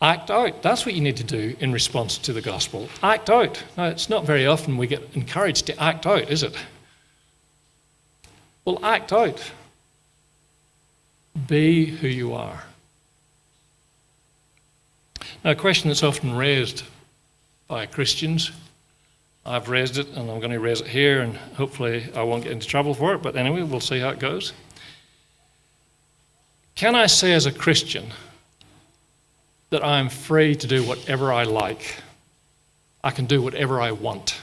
Act 0.00 0.30
out. 0.30 0.62
That's 0.62 0.86
what 0.86 0.94
you 0.94 1.00
need 1.00 1.16
to 1.18 1.24
do 1.24 1.56
in 1.60 1.72
response 1.72 2.18
to 2.18 2.32
the 2.32 2.40
gospel. 2.40 2.88
Act 3.02 3.30
out. 3.30 3.62
Now, 3.76 3.86
it's 3.86 4.08
not 4.08 4.24
very 4.24 4.46
often 4.46 4.76
we 4.76 4.86
get 4.86 5.02
encouraged 5.14 5.66
to 5.66 5.82
act 5.82 6.06
out, 6.06 6.30
is 6.30 6.42
it? 6.42 6.56
Well, 8.64 8.84
act 8.84 9.12
out. 9.12 9.42
Be 11.46 11.86
who 11.86 12.08
you 12.08 12.34
are. 12.34 12.64
Now, 15.44 15.52
a 15.52 15.56
question 15.56 15.88
that's 15.88 16.02
often 16.02 16.34
raised 16.34 16.84
by 17.66 17.86
Christians, 17.86 18.52
I've 19.44 19.68
raised 19.68 19.98
it 19.98 20.08
and 20.08 20.30
I'm 20.30 20.38
going 20.38 20.52
to 20.52 20.60
raise 20.60 20.80
it 20.80 20.86
here, 20.86 21.22
and 21.22 21.36
hopefully 21.36 22.08
I 22.14 22.22
won't 22.22 22.44
get 22.44 22.52
into 22.52 22.66
trouble 22.66 22.94
for 22.94 23.14
it, 23.14 23.22
but 23.22 23.36
anyway, 23.36 23.62
we'll 23.62 23.80
see 23.80 23.98
how 23.98 24.10
it 24.10 24.18
goes. 24.18 24.52
Can 26.74 26.94
I 26.94 27.06
say 27.06 27.32
as 27.32 27.46
a 27.46 27.52
Christian 27.52 28.06
that 29.70 29.84
I 29.84 29.98
am 29.98 30.08
free 30.08 30.54
to 30.54 30.66
do 30.66 30.84
whatever 30.84 31.32
I 31.32 31.42
like? 31.44 31.96
I 33.02 33.10
can 33.10 33.26
do 33.26 33.42
whatever 33.42 33.80
I 33.80 33.90
want. 33.90 34.40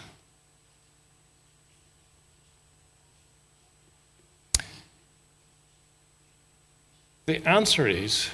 The 7.25 7.47
answer 7.47 7.87
is 7.87 8.29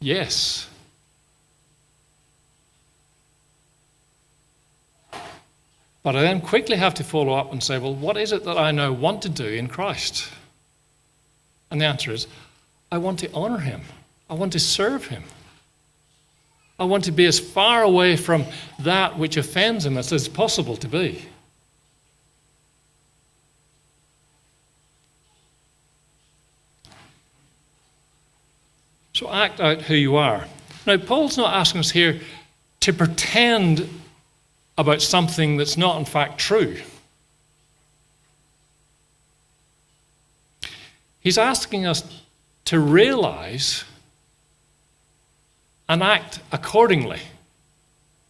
Yes. 0.00 0.68
But 6.06 6.14
I 6.14 6.22
then 6.22 6.40
quickly 6.40 6.76
have 6.76 6.94
to 6.94 7.02
follow 7.02 7.32
up 7.32 7.50
and 7.50 7.60
say, 7.60 7.78
well, 7.78 7.92
what 7.92 8.16
is 8.16 8.30
it 8.30 8.44
that 8.44 8.56
I 8.56 8.70
now 8.70 8.92
want 8.92 9.22
to 9.22 9.28
do 9.28 9.44
in 9.44 9.66
Christ? 9.66 10.30
And 11.68 11.80
the 11.80 11.86
answer 11.86 12.12
is, 12.12 12.28
I 12.92 12.98
want 12.98 13.18
to 13.18 13.32
honor 13.32 13.58
him. 13.58 13.80
I 14.30 14.34
want 14.34 14.52
to 14.52 14.60
serve 14.60 15.06
him. 15.06 15.24
I 16.78 16.84
want 16.84 17.02
to 17.06 17.10
be 17.10 17.26
as 17.26 17.40
far 17.40 17.82
away 17.82 18.16
from 18.16 18.44
that 18.78 19.18
which 19.18 19.36
offends 19.36 19.84
him 19.84 19.98
as 19.98 20.12
is 20.12 20.28
possible 20.28 20.76
to 20.76 20.86
be. 20.86 21.24
So 29.12 29.28
act 29.28 29.58
out 29.58 29.82
who 29.82 29.96
you 29.96 30.14
are. 30.14 30.46
Now, 30.86 30.98
Paul's 30.98 31.36
not 31.36 31.52
asking 31.52 31.80
us 31.80 31.90
here 31.90 32.20
to 32.78 32.92
pretend 32.92 33.90
about 34.78 35.02
something 35.02 35.56
that's 35.56 35.76
not, 35.76 35.98
in 35.98 36.04
fact, 36.04 36.38
true. 36.38 36.76
He's 41.20 41.38
asking 41.38 41.86
us 41.86 42.22
to 42.66 42.78
realize 42.78 43.84
and 45.88 46.02
act 46.02 46.40
accordingly 46.52 47.20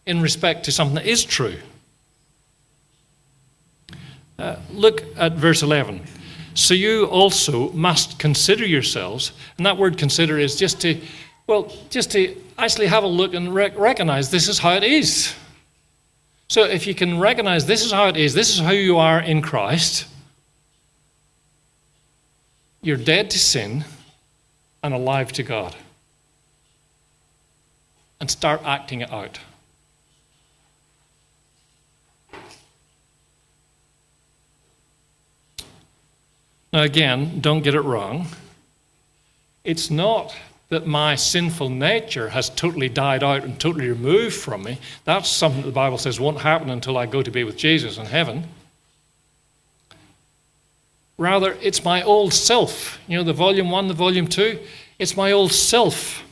in 0.05 0.21
respect 0.21 0.65
to 0.65 0.71
something 0.71 0.95
that 0.95 1.05
is 1.05 1.23
true. 1.23 1.57
Uh, 4.39 4.55
look 4.71 5.03
at 5.17 5.33
verse 5.33 5.63
11. 5.63 6.01
So 6.53 6.73
you 6.73 7.05
also 7.05 7.71
must 7.71 8.19
consider 8.19 8.65
yourselves. 8.65 9.31
And 9.57 9.65
that 9.65 9.77
word 9.77 9.97
consider 9.97 10.39
is 10.39 10.55
just 10.55 10.81
to, 10.81 10.99
well, 11.45 11.71
just 11.89 12.11
to 12.11 12.35
actually 12.57 12.87
have 12.87 13.03
a 13.03 13.07
look 13.07 13.33
and 13.33 13.53
rec- 13.53 13.77
recognize 13.77 14.31
this 14.31 14.47
is 14.47 14.59
how 14.59 14.73
it 14.73 14.83
is. 14.83 15.35
So 16.47 16.63
if 16.63 16.87
you 16.87 16.95
can 16.95 17.19
recognize 17.19 17.65
this 17.65 17.83
is 17.83 17.91
how 17.91 18.07
it 18.07 18.17
is, 18.17 18.33
this 18.33 18.49
is 18.49 18.59
how 18.59 18.71
you 18.71 18.97
are 18.97 19.19
in 19.19 19.41
Christ, 19.41 20.07
you're 22.81 22.97
dead 22.97 23.29
to 23.31 23.39
sin 23.39 23.83
and 24.81 24.93
alive 24.93 25.33
to 25.33 25.43
God. 25.43 25.75
And 28.19 28.31
start 28.31 28.61
acting 28.63 29.01
it 29.01 29.11
out. 29.11 29.39
Now, 36.73 36.83
again, 36.83 37.39
don't 37.41 37.61
get 37.61 37.75
it 37.75 37.81
wrong. 37.81 38.27
It's 39.63 39.91
not 39.91 40.35
that 40.69 40.85
my 40.85 41.15
sinful 41.15 41.69
nature 41.69 42.29
has 42.29 42.49
totally 42.49 42.89
died 42.89 43.23
out 43.23 43.43
and 43.43 43.59
totally 43.59 43.87
removed 43.87 44.35
from 44.35 44.63
me. 44.63 44.79
That's 45.05 45.29
something 45.29 45.61
that 45.61 45.67
the 45.67 45.73
Bible 45.73 45.97
says 45.97 46.19
won't 46.19 46.39
happen 46.39 46.69
until 46.69 46.97
I 46.97 47.05
go 47.05 47.21
to 47.21 47.31
be 47.31 47.43
with 47.43 47.57
Jesus 47.57 47.97
in 47.97 48.05
heaven. 48.05 48.45
Rather, 51.17 51.57
it's 51.61 51.83
my 51.83 52.03
old 52.03 52.33
self. 52.33 52.99
You 53.07 53.17
know, 53.17 53.23
the 53.23 53.33
volume 53.33 53.71
one, 53.71 53.87
the 53.87 53.93
volume 53.93 54.27
two, 54.27 54.59
it's 54.99 55.15
my 55.15 55.31
old 55.31 55.51
self, 55.51 56.23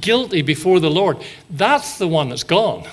guilty 0.00 0.42
before 0.42 0.80
the 0.80 0.90
Lord. 0.90 1.18
That's 1.48 1.96
the 1.96 2.08
one 2.08 2.28
that's 2.28 2.44
gone. 2.44 2.86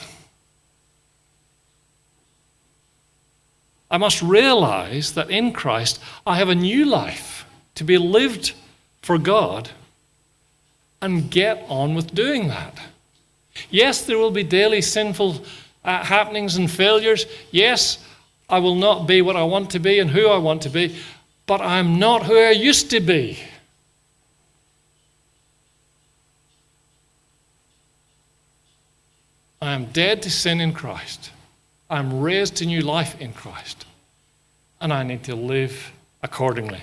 I 3.89 3.97
must 3.97 4.21
realize 4.21 5.13
that 5.13 5.29
in 5.29 5.51
Christ 5.51 5.99
I 6.25 6.37
have 6.37 6.47
a 6.47 6.55
new 6.55 6.85
life 6.85 7.45
to 7.75 7.83
be 7.83 7.97
lived 7.97 8.53
for 9.01 9.17
God 9.17 9.71
and 11.01 11.29
get 11.29 11.65
on 11.67 11.95
with 11.95 12.13
doing 12.13 12.47
that. 12.47 12.79
Yes, 13.69 14.05
there 14.05 14.17
will 14.17 14.31
be 14.31 14.43
daily 14.43 14.81
sinful 14.81 15.43
uh, 15.83 16.03
happenings 16.03 16.55
and 16.55 16.69
failures. 16.69 17.25
Yes, 17.51 18.03
I 18.49 18.59
will 18.59 18.75
not 18.75 19.07
be 19.07 19.21
what 19.21 19.35
I 19.35 19.43
want 19.43 19.71
to 19.71 19.79
be 19.79 19.99
and 19.99 20.09
who 20.09 20.27
I 20.27 20.37
want 20.37 20.61
to 20.63 20.69
be, 20.69 20.95
but 21.45 21.61
I'm 21.61 21.99
not 21.99 22.23
who 22.23 22.37
I 22.37 22.51
used 22.51 22.89
to 22.91 22.99
be. 22.99 23.39
I 29.61 29.73
am 29.73 29.85
dead 29.85 30.23
to 30.23 30.31
sin 30.31 30.59
in 30.59 30.73
Christ. 30.73 31.31
I'm 31.89 32.19
raised 32.21 32.57
to 32.57 32.65
new 32.65 32.81
life 32.81 33.19
in 33.21 33.31
Christ. 33.31 33.85
And 34.79 34.91
I 34.91 35.03
need 35.03 35.23
to 35.25 35.35
live 35.35 35.91
accordingly. 36.23 36.81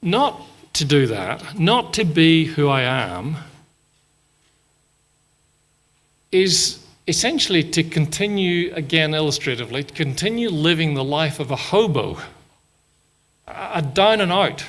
Not 0.00 0.40
to 0.74 0.84
do 0.84 1.06
that, 1.06 1.58
not 1.58 1.94
to 1.94 2.04
be 2.04 2.44
who 2.44 2.68
I 2.68 2.82
am, 2.82 3.36
is 6.30 6.78
essentially 7.06 7.62
to 7.62 7.82
continue, 7.82 8.72
again 8.74 9.14
illustratively, 9.14 9.84
to 9.84 9.94
continue 9.94 10.48
living 10.48 10.94
the 10.94 11.04
life 11.04 11.40
of 11.40 11.50
a 11.50 11.56
hobo, 11.56 12.18
a 13.46 13.82
down 13.82 14.20
and 14.20 14.32
out, 14.32 14.64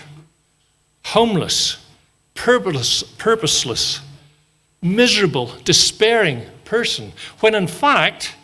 homeless, 1.04 1.78
purposeless, 2.34 3.04
purposeless 3.18 4.02
miserable, 4.84 5.52
despairing 5.64 6.44
person, 6.66 7.14
when 7.40 7.56
in 7.56 7.68
fact, 7.68 8.36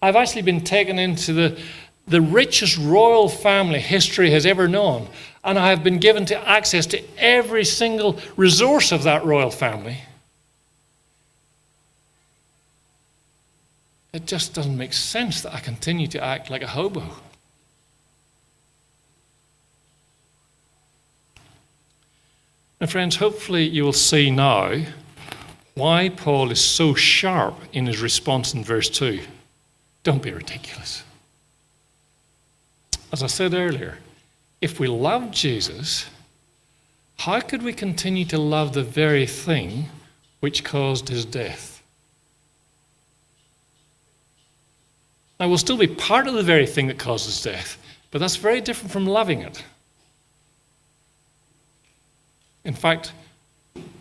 I've 0.00 0.16
actually 0.16 0.42
been 0.42 0.62
taken 0.62 0.98
into 0.98 1.32
the, 1.32 1.60
the 2.06 2.20
richest 2.20 2.78
royal 2.78 3.28
family 3.28 3.80
history 3.80 4.30
has 4.30 4.46
ever 4.46 4.68
known, 4.68 5.08
and 5.46 5.60
I 5.60 5.70
have 5.70 5.84
been 5.84 5.98
given 5.98 6.26
to 6.26 6.48
access 6.48 6.86
to 6.86 7.02
every 7.18 7.64
single 7.64 8.18
resource 8.36 8.90
of 8.90 9.04
that 9.04 9.24
royal 9.24 9.50
family. 9.50 9.98
It 14.12 14.26
just 14.26 14.54
doesn't 14.54 14.76
make 14.76 14.92
sense 14.92 15.42
that 15.42 15.54
I 15.54 15.60
continue 15.60 16.08
to 16.08 16.22
act 16.22 16.50
like 16.50 16.62
a 16.62 16.66
hobo. 16.66 17.04
Now, 22.80 22.88
friends, 22.88 23.16
hopefully 23.16 23.68
you 23.68 23.84
will 23.84 23.92
see 23.92 24.30
now 24.30 24.82
why 25.74 26.08
Paul 26.08 26.50
is 26.50 26.60
so 26.60 26.92
sharp 26.94 27.54
in 27.72 27.86
his 27.86 28.02
response 28.02 28.52
in 28.52 28.64
verse 28.64 28.90
2. 28.90 29.20
Don't 30.02 30.22
be 30.22 30.32
ridiculous. 30.32 31.04
As 33.12 33.22
I 33.22 33.28
said 33.28 33.54
earlier, 33.54 33.98
if 34.60 34.80
we 34.80 34.88
love 34.88 35.30
Jesus, 35.30 36.06
how 37.18 37.40
could 37.40 37.62
we 37.62 37.72
continue 37.72 38.24
to 38.26 38.38
love 38.38 38.72
the 38.72 38.82
very 38.82 39.26
thing 39.26 39.86
which 40.40 40.64
caused 40.64 41.08
his 41.08 41.24
death? 41.24 41.82
Now, 45.38 45.48
we'll 45.48 45.58
still 45.58 45.76
be 45.76 45.86
part 45.86 46.26
of 46.26 46.34
the 46.34 46.42
very 46.42 46.66
thing 46.66 46.86
that 46.86 46.98
causes 46.98 47.42
death, 47.42 47.78
but 48.10 48.18
that's 48.18 48.36
very 48.36 48.60
different 48.60 48.90
from 48.90 49.06
loving 49.06 49.42
it. 49.42 49.62
In 52.64 52.74
fact, 52.74 53.12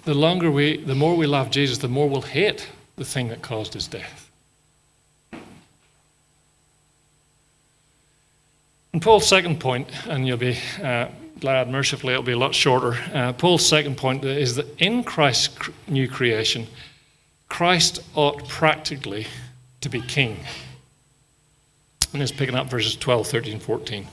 the 0.06 0.14
longer 0.14 0.50
we, 0.50 0.78
the 0.78 0.96
more 0.96 1.16
we 1.16 1.28
love 1.28 1.52
Jesus, 1.52 1.80
the 1.80 1.88
more 1.90 2.08
we'll 2.08 2.22
hate 2.22 2.70
the 2.96 3.06
thing 3.06 3.28
that 3.28 3.42
caused 3.42 3.74
his 3.74 3.88
death. 3.88 4.25
And 8.96 9.02
Paul's 9.02 9.28
second 9.28 9.60
point, 9.60 9.90
and 10.08 10.26
you'll 10.26 10.38
be 10.38 10.58
uh, 10.82 11.10
glad, 11.42 11.70
mercifully, 11.70 12.14
it'll 12.14 12.24
be 12.24 12.32
a 12.32 12.38
lot 12.38 12.56
shorter. 12.56 12.98
Uh, 13.14 13.34
Paul's 13.34 13.68
second 13.68 13.98
point 13.98 14.24
is 14.24 14.56
that 14.56 14.68
in 14.82 15.04
Christ's 15.04 15.70
new 15.86 16.08
creation, 16.08 16.66
Christ 17.50 18.00
ought 18.16 18.48
practically 18.48 19.28
to 19.82 19.90
be 19.90 20.00
king. 20.00 20.40
And 22.14 22.22
it's 22.22 22.32
picking 22.32 22.56
up 22.56 22.68
verses 22.68 22.96
12, 22.96 23.28
13, 23.28 23.60
14. 23.60 24.08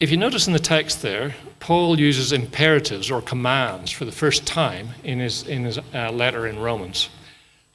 If 0.00 0.10
you 0.10 0.16
notice 0.16 0.48
in 0.48 0.52
the 0.52 0.58
text 0.58 1.00
there, 1.00 1.36
Paul 1.60 2.00
uses 2.00 2.32
imperatives 2.32 3.08
or 3.08 3.22
commands 3.22 3.92
for 3.92 4.04
the 4.04 4.10
first 4.10 4.48
time 4.48 4.88
in 5.04 5.20
his, 5.20 5.46
in 5.46 5.62
his 5.62 5.78
uh, 5.94 6.10
letter 6.10 6.48
in 6.48 6.58
Romans. 6.58 7.08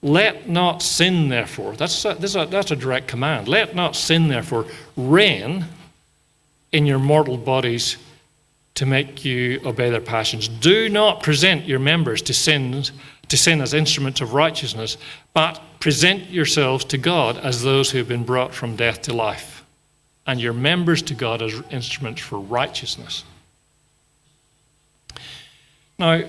Let 0.02 0.48
not 0.48 0.82
sin, 0.84 1.30
therefore. 1.30 1.74
That's 1.74 2.06
a, 2.06 2.12
a, 2.12 2.46
that's 2.46 2.72
a 2.72 2.76
direct 2.76 3.08
command. 3.08 3.48
Let 3.48 3.76
not 3.76 3.96
sin, 3.96 4.28
therefore, 4.28 4.66
reign 4.96 5.66
in 6.72 6.86
your 6.86 7.00
mortal 7.00 7.38
bodies 7.38 7.98
to 8.76 8.86
make 8.86 9.26
you 9.26 9.60
obey 9.66 9.90
their 9.90 10.02
passions. 10.02 10.48
Do 10.48 10.88
not 10.88 11.24
present 11.24 11.66
your 11.66 11.80
members 11.80 12.22
to 12.24 12.34
sins 12.34 12.92
to 13.30 13.38
sin 13.38 13.62
as 13.62 13.74
instruments 13.74 14.22
of 14.22 14.34
righteousness, 14.34 14.98
but 15.34 15.62
present 15.80 16.30
yourselves 16.30 16.86
to 16.86 16.98
God 16.98 17.38
as 17.38 17.62
those 17.62 17.92
who 17.92 17.98
have 17.98 18.08
been 18.08 18.24
brought 18.24 18.54
from 18.54 18.76
death 18.76 19.02
to 19.04 19.14
life, 19.14 19.66
and 20.26 20.40
your 20.40 20.54
members 20.54 21.02
to 21.04 21.14
God 21.14 21.42
as 21.42 21.62
instruments 21.70 22.22
for 22.22 22.40
righteousness. 22.40 23.24
Now, 26.00 26.24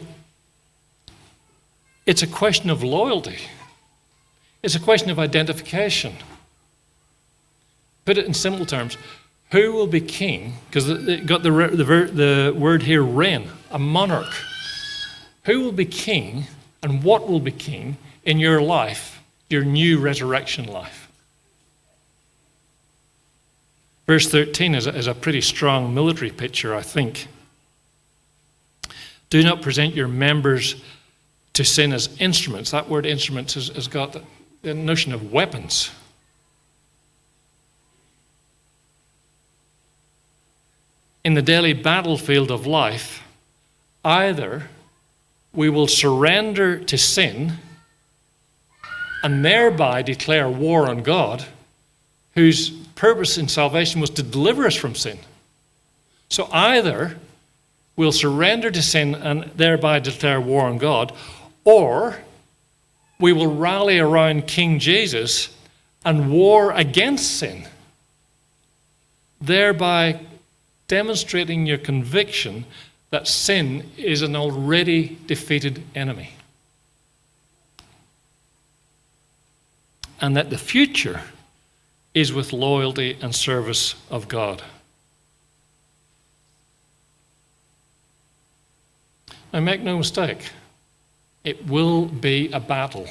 it's 2.07 2.23
a 2.23 2.27
question 2.27 2.71
of 2.71 2.83
loyalty. 2.83 3.39
It's 4.63 4.75
a 4.75 4.81
question 4.81 5.11
of 5.11 5.19
identification. 5.19 6.15
Put 8.05 8.19
it 8.19 8.27
in 8.27 8.35
simple 8.35 8.67
terms 8.67 8.97
who 9.51 9.73
will 9.73 9.87
be 9.87 10.01
king? 10.01 10.55
Because 10.67 10.89
it 10.91 11.27
got 11.27 11.43
the, 11.43 11.51
the, 11.51 11.85
the 11.85 12.55
word 12.55 12.83
here, 12.83 13.03
reign, 13.03 13.49
a 13.71 13.79
monarch. 13.79 14.33
Who 15.45 15.61
will 15.61 15.73
be 15.73 15.87
king 15.87 16.45
and 16.83 17.03
what 17.03 17.29
will 17.29 17.41
be 17.41 17.53
king 17.53 17.97
in 18.25 18.39
your 18.39 18.61
life, 18.61 19.23
your 19.49 19.65
new 19.65 19.99
resurrection 19.99 20.67
life. 20.67 21.11
Verse 24.07 24.31
13 24.31 24.75
is 24.75 24.87
a, 24.87 24.95
is 24.95 25.07
a 25.07 25.15
pretty 25.15 25.41
strong 25.41 25.95
military 25.95 26.31
picture, 26.31 26.75
I 26.75 26.83
think. 26.83 27.29
Do 29.31 29.43
not 29.43 29.63
present 29.63 29.95
your 29.95 30.09
members 30.09 30.83
to 31.55 31.65
sin 31.65 31.93
as 31.93 32.09
instruments. 32.19 32.71
That 32.71 32.89
word 32.89 33.07
instruments 33.07 33.55
has, 33.55 33.69
has 33.69 33.89
got 33.89 34.17
the, 34.63 34.75
notion 34.75 35.13
of 35.13 35.33
weapons. 35.33 35.91
In 41.25 41.35
the 41.35 41.43
daily 41.43 41.73
battlefield 41.73 42.51
of 42.51 42.67
life, 42.67 43.23
either 44.05 44.69
we 45.53 45.69
will 45.69 45.87
surrender 45.87 46.79
to 46.79 46.97
sin 46.97 47.55
and 49.23 49.45
thereby 49.45 50.03
declare 50.03 50.49
war 50.49 50.89
on 50.89 51.03
God, 51.03 51.45
whose 52.35 52.71
purpose 52.71 53.37
in 53.37 53.49
salvation 53.49 54.01
was 54.01 54.11
to 54.11 54.23
deliver 54.23 54.67
us 54.67 54.77
from 54.77 54.95
sin. 54.95 55.19
So 56.29 56.49
either 56.53 57.17
we'll 57.97 58.13
surrender 58.13 58.71
to 58.71 58.83
sin 58.83 59.15
and 59.15 59.45
thereby 59.57 59.99
declare 59.99 60.41
war 60.41 60.67
on 60.67 60.79
God, 60.79 61.13
or 61.65 62.19
we 63.21 63.33
will 63.33 63.55
rally 63.55 63.99
around 63.99 64.47
King 64.47 64.79
Jesus 64.79 65.55
and 66.05 66.31
war 66.31 66.73
against 66.73 67.39
sin, 67.39 67.67
thereby 69.41 70.21
demonstrating 70.87 71.67
your 71.67 71.79
conviction 71.79 72.65
that 73.11 73.27
sin 73.27 73.91
is 73.97 74.23
an 74.23 74.37
already 74.37 75.19
defeated 75.27 75.83
enemy. 75.95 76.31
And 80.21 80.37
that 80.37 80.51
the 80.51 80.59
future 80.59 81.23
is 82.15 82.33
with 82.33 82.53
loyalty 82.53 83.17
and 83.21 83.35
service 83.35 83.95
of 84.11 84.29
God. 84.29 84.63
Now, 89.53 89.61
make 89.61 89.81
no 89.81 89.97
mistake, 89.97 90.51
it 91.49 91.67
will 91.67 92.07
be 92.07 92.51
a 92.53 92.61
battle. 92.61 93.07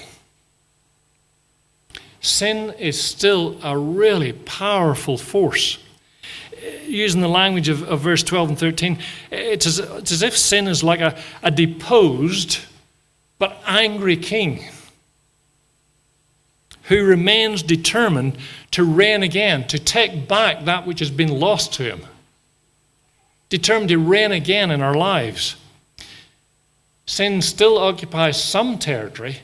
Sin 2.21 2.73
is 2.79 3.01
still 3.01 3.57
a 3.63 3.77
really 3.77 4.33
powerful 4.33 5.17
force 5.17 5.79
using 6.85 7.21
the 7.21 7.27
language 7.27 7.69
of, 7.69 7.83
of 7.83 7.99
verse 7.99 8.23
12 8.23 8.49
and 8.49 8.59
13, 8.59 8.99
it's 9.31 9.65
as, 9.65 9.79
it's 9.79 10.11
as 10.11 10.21
if 10.21 10.37
sin 10.37 10.67
is 10.67 10.83
like 10.83 10.99
a, 10.99 11.17
a 11.43 11.51
deposed 11.51 12.59
but 13.39 13.61
angry 13.65 14.17
king 14.17 14.63
who 16.83 17.05
remains 17.05 17.61
determined 17.63 18.37
to 18.71 18.83
reign 18.83 19.21
again, 19.21 19.67
to 19.67 19.77
take 19.77 20.27
back 20.27 20.65
that 20.65 20.87
which 20.87 20.99
has 20.99 21.11
been 21.11 21.39
lost 21.39 21.73
to 21.73 21.83
him. 21.83 22.01
Determined 23.49 23.89
to 23.89 23.97
reign 23.97 24.31
again 24.31 24.71
in 24.71 24.81
our 24.81 24.93
lives. 24.93 25.57
Sin 27.07 27.41
still 27.41 27.79
occupies 27.79 28.41
some 28.41 28.77
territory, 28.77 29.37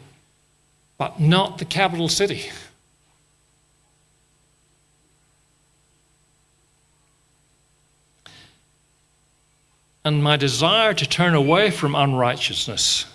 but 0.98 1.20
not 1.20 1.58
the 1.58 1.66
capital 1.66 2.08
city. 2.08 2.52
and 10.06 10.24
my 10.24 10.36
desire 10.36 10.94
to 10.94 11.06
turn 11.06 11.34
away 11.34 11.72
from 11.72 11.96
unrighteousness 11.96 13.06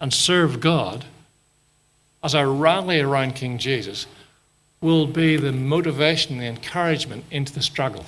and 0.00 0.12
serve 0.12 0.60
God 0.60 1.04
as 2.22 2.34
I 2.34 2.42
rally 2.42 3.00
around 3.00 3.34
King 3.34 3.56
Jesus 3.56 4.06
will 4.80 5.06
be 5.06 5.36
the 5.36 5.52
motivation, 5.52 6.38
the 6.38 6.46
encouragement 6.46 7.24
into 7.30 7.52
the 7.52 7.62
struggle. 7.62 8.04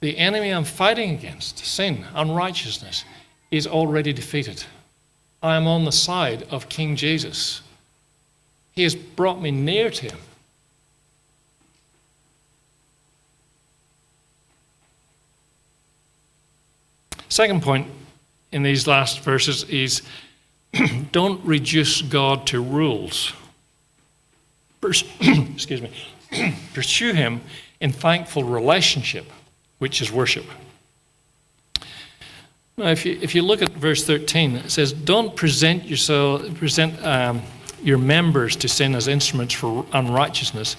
The 0.00 0.16
enemy 0.16 0.50
I'm 0.50 0.64
fighting 0.64 1.10
against, 1.10 1.58
sin, 1.58 2.06
unrighteousness, 2.14 3.04
is 3.50 3.66
already 3.66 4.12
defeated. 4.12 4.64
I 5.42 5.56
am 5.56 5.66
on 5.66 5.84
the 5.84 5.92
side 5.92 6.44
of 6.50 6.68
King 6.68 6.96
Jesus. 6.96 7.60
He 8.72 8.82
has 8.82 8.94
brought 8.94 9.40
me 9.40 9.50
near 9.50 9.90
to 9.90 10.02
him. 10.06 10.18
Second 17.28 17.62
point 17.62 17.86
in 18.52 18.62
these 18.62 18.86
last 18.86 19.20
verses 19.20 19.64
is 19.64 20.02
don't 21.12 21.44
reduce 21.44 22.02
God 22.02 22.46
to 22.48 22.62
rules. 22.62 23.32
Pers- 24.80 25.04
excuse 25.20 25.82
me. 25.82 25.92
Pursue 26.74 27.12
him 27.12 27.40
in 27.80 27.92
thankful 27.92 28.44
relationship 28.44 29.26
which 29.80 30.00
is 30.00 30.12
worship. 30.12 30.44
Now, 32.76 32.88
if 32.88 33.04
you, 33.04 33.18
if 33.20 33.34
you 33.34 33.42
look 33.42 33.60
at 33.60 33.70
verse 33.70 34.04
13, 34.06 34.56
it 34.56 34.70
says, 34.70 34.92
Don't 34.92 35.34
present 35.34 35.84
yourself, 35.84 36.54
present 36.54 37.04
um, 37.04 37.42
your 37.82 37.98
members 37.98 38.56
to 38.56 38.68
sin 38.68 38.94
as 38.94 39.08
instruments 39.08 39.54
for 39.54 39.84
unrighteousness, 39.92 40.76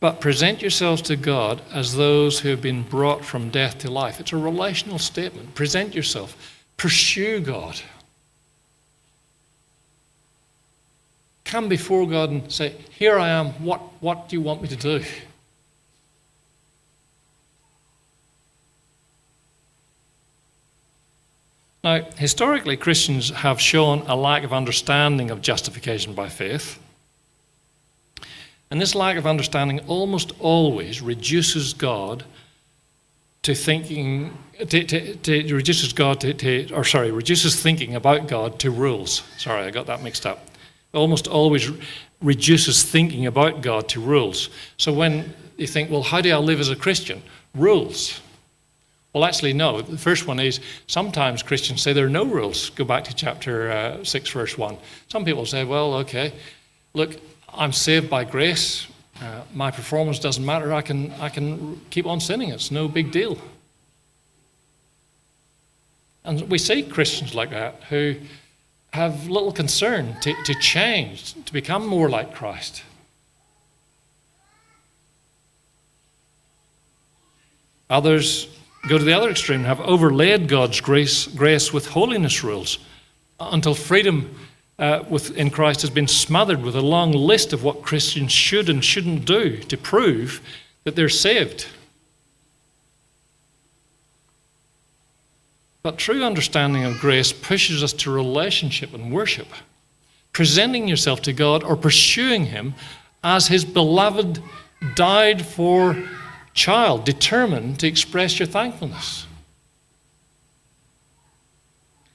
but 0.00 0.20
present 0.20 0.62
yourselves 0.62 1.02
to 1.02 1.16
God 1.16 1.60
as 1.72 1.96
those 1.96 2.40
who 2.40 2.50
have 2.50 2.62
been 2.62 2.82
brought 2.82 3.24
from 3.24 3.50
death 3.50 3.78
to 3.78 3.90
life. 3.90 4.20
It's 4.20 4.32
a 4.32 4.36
relational 4.36 4.98
statement. 4.98 5.54
Present 5.54 5.94
yourself, 5.94 6.62
pursue 6.76 7.40
God. 7.40 7.80
Come 11.44 11.68
before 11.68 12.06
God 12.06 12.30
and 12.30 12.52
say, 12.52 12.74
Here 12.90 13.18
I 13.18 13.28
am, 13.28 13.48
what, 13.64 13.80
what 14.00 14.28
do 14.28 14.36
you 14.36 14.42
want 14.42 14.62
me 14.62 14.68
to 14.68 14.76
do? 14.76 15.04
Now, 21.84 22.00
historically, 22.16 22.78
Christians 22.78 23.28
have 23.28 23.60
shown 23.60 24.04
a 24.06 24.16
lack 24.16 24.42
of 24.42 24.54
understanding 24.54 25.30
of 25.30 25.42
justification 25.42 26.14
by 26.14 26.30
faith. 26.30 26.80
And 28.70 28.80
this 28.80 28.94
lack 28.94 29.18
of 29.18 29.26
understanding 29.26 29.80
almost 29.80 30.32
always 30.40 31.02
reduces 31.02 31.74
God 31.74 32.24
to 33.42 33.54
thinking, 33.54 34.34
to, 34.58 34.82
to, 34.82 35.14
to 35.16 35.54
reduces 35.54 35.92
God 35.92 36.22
to, 36.22 36.32
to, 36.32 36.72
or 36.72 36.84
sorry, 36.84 37.10
reduces 37.10 37.62
thinking 37.62 37.94
about 37.94 38.28
God 38.28 38.58
to 38.60 38.70
rules. 38.70 39.22
Sorry, 39.36 39.62
I 39.64 39.70
got 39.70 39.86
that 39.86 40.02
mixed 40.02 40.24
up. 40.24 40.46
Almost 40.94 41.26
always 41.26 41.70
reduces 42.22 42.82
thinking 42.82 43.26
about 43.26 43.60
God 43.60 43.90
to 43.90 44.00
rules. 44.00 44.48
So 44.78 44.90
when 44.90 45.34
you 45.58 45.66
think, 45.66 45.90
well, 45.90 46.02
how 46.02 46.22
do 46.22 46.32
I 46.32 46.38
live 46.38 46.60
as 46.60 46.70
a 46.70 46.76
Christian? 46.76 47.22
Rules. 47.54 48.22
Well, 49.14 49.24
actually, 49.24 49.52
no. 49.52 49.80
The 49.80 49.96
first 49.96 50.26
one 50.26 50.40
is 50.40 50.58
sometimes 50.88 51.44
Christians 51.44 51.80
say 51.80 51.92
there 51.92 52.06
are 52.06 52.10
no 52.10 52.24
rules. 52.24 52.70
Go 52.70 52.84
back 52.84 53.04
to 53.04 53.14
chapter 53.14 53.70
uh, 53.70 54.04
6, 54.04 54.30
verse 54.30 54.58
1. 54.58 54.76
Some 55.08 55.24
people 55.24 55.46
say, 55.46 55.64
well, 55.64 55.94
okay, 55.94 56.32
look, 56.94 57.16
I'm 57.48 57.72
saved 57.72 58.10
by 58.10 58.24
grace. 58.24 58.88
Uh, 59.22 59.42
my 59.54 59.70
performance 59.70 60.18
doesn't 60.18 60.44
matter. 60.44 60.72
I 60.72 60.82
can, 60.82 61.12
I 61.12 61.28
can 61.28 61.80
keep 61.90 62.06
on 62.06 62.18
sinning. 62.18 62.50
It's 62.50 62.72
no 62.72 62.88
big 62.88 63.12
deal. 63.12 63.38
And 66.24 66.50
we 66.50 66.58
see 66.58 66.82
Christians 66.82 67.36
like 67.36 67.50
that 67.50 67.84
who 67.90 68.16
have 68.92 69.28
little 69.28 69.52
concern 69.52 70.16
to, 70.22 70.34
to 70.42 70.54
change, 70.54 71.34
to 71.44 71.52
become 71.52 71.86
more 71.86 72.08
like 72.08 72.34
Christ. 72.34 72.82
Others 77.88 78.48
go 78.88 78.98
to 78.98 79.04
the 79.04 79.12
other 79.12 79.30
extreme 79.30 79.60
and 79.60 79.66
have 79.66 79.80
overlaid 79.80 80.48
God's 80.48 80.80
grace, 80.80 81.26
grace 81.26 81.72
with 81.72 81.86
holiness 81.86 82.44
rules 82.44 82.78
until 83.40 83.74
freedom 83.74 84.34
uh, 84.78 85.04
with, 85.08 85.36
in 85.36 85.50
Christ 85.50 85.82
has 85.82 85.90
been 85.90 86.08
smothered 86.08 86.62
with 86.62 86.74
a 86.74 86.82
long 86.82 87.12
list 87.12 87.52
of 87.52 87.62
what 87.62 87.82
Christians 87.82 88.32
should 88.32 88.68
and 88.68 88.84
shouldn't 88.84 89.24
do 89.24 89.58
to 89.58 89.76
prove 89.76 90.40
that 90.84 90.96
they're 90.96 91.08
saved. 91.08 91.66
But 95.82 95.98
true 95.98 96.24
understanding 96.24 96.84
of 96.84 96.98
grace 96.98 97.32
pushes 97.32 97.82
us 97.82 97.92
to 97.92 98.10
relationship 98.10 98.94
and 98.94 99.12
worship, 99.12 99.48
presenting 100.32 100.88
yourself 100.88 101.22
to 101.22 101.32
God 101.32 101.62
or 101.62 101.76
pursuing 101.76 102.46
Him 102.46 102.74
as 103.22 103.48
His 103.48 103.64
beloved, 103.64 104.42
died 104.94 105.44
for 105.44 105.96
child, 106.54 107.04
determined 107.04 107.80
to 107.80 107.86
express 107.86 108.38
your 108.38 108.46
thankfulness. 108.46 109.26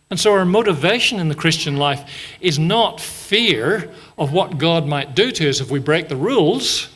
And 0.10 0.20
so, 0.20 0.34
our 0.34 0.46
motivation 0.46 1.20
in 1.20 1.28
the 1.30 1.36
Christian 1.36 1.78
life 1.78 2.10
is 2.42 2.58
not 2.58 3.00
fear 3.00 3.92
of 4.18 4.34
what 4.34 4.58
God 4.58 4.88
might 4.88 5.14
do 5.14 5.32
to 5.32 5.50
us 5.50 5.62
if 5.62 5.70
we 5.70 5.80
break 5.80 6.08
the 6.08 6.16
rules, 6.16 6.90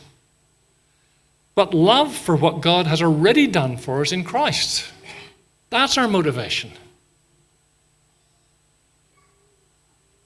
but 1.54 1.76
love 1.76 2.16
for 2.16 2.36
what 2.36 2.62
God 2.62 2.88
has 2.88 3.04
already 3.04 3.46
done 3.46 3.78
for 3.78 4.02
us 4.02 4.12
in 4.12 4.24
Christ. 4.24 4.92
That's 5.70 5.98
our 6.00 6.08
motivation. 6.08 6.72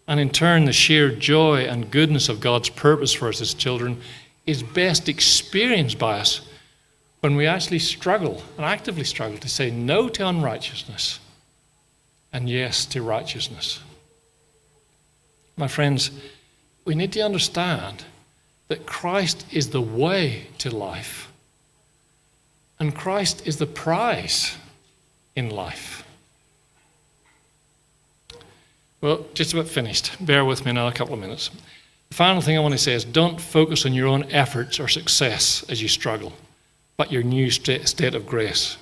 And 0.07 0.21
in 0.21 0.29
turn, 0.29 0.63
the 0.63 0.71
sheer 0.71 1.11
joy 1.11 1.65
and 1.65 1.91
goodness 1.91 2.29
of 2.29 2.39
God's 2.39 2.69
purpose 2.69 3.11
for 3.11 3.27
us 3.27 3.41
as 3.41 3.53
children 3.53 3.99
is 4.45 4.63
best 4.63 5.09
experienced 5.09 5.99
by 5.99 6.19
us 6.19 6.39
when 7.21 7.35
we 7.35 7.47
actually 7.47 7.79
struggle 7.79 8.43
and 8.57 8.65
actively 8.65 9.03
struggle 9.03 9.37
to 9.39 9.49
say 9.49 9.71
no 9.71 10.07
to 10.09 10.27
unrighteousness 10.27 11.19
and 12.31 12.49
yes 12.49 12.85
to 12.85 13.01
righteousness. 13.01 13.79
My 15.55 15.67
friends, 15.67 16.11
we 16.85 16.93
need 16.93 17.11
to 17.13 17.21
understand 17.21 18.05
that 18.67 18.85
Christ 18.85 19.45
is 19.51 19.69
the 19.69 19.81
way 19.81 20.47
to 20.59 20.75
life, 20.75 21.31
and 22.79 22.93
Christ 22.93 23.47
is 23.47 23.57
the 23.57 23.65
prize 23.65 24.55
in 25.35 25.49
life. 25.49 26.03
Well, 29.01 29.25
just 29.33 29.53
about 29.53 29.67
finished. 29.67 30.11
Bear 30.25 30.43
with 30.43 30.65
me 30.65 30.71
another 30.71 30.95
couple 30.95 31.13
of 31.13 31.19
minutes. 31.19 31.49
The 32.09 32.15
final 32.15 32.41
thing 32.41 32.57
I 32.57 32.61
want 32.61 32.73
to 32.73 32.79
say 32.79 32.93
is 32.93 33.05
don't 33.05 33.39
focus 33.39 33.85
on 33.85 33.93
your 33.93 34.07
own 34.07 34.23
efforts 34.31 34.79
or 34.79 34.87
success 34.87 35.63
as 35.69 35.81
you 35.81 35.87
struggle, 35.87 36.33
but 36.97 37.11
your 37.11 37.23
new 37.23 37.49
state 37.51 38.15
of 38.15 38.25
grace. 38.25 38.77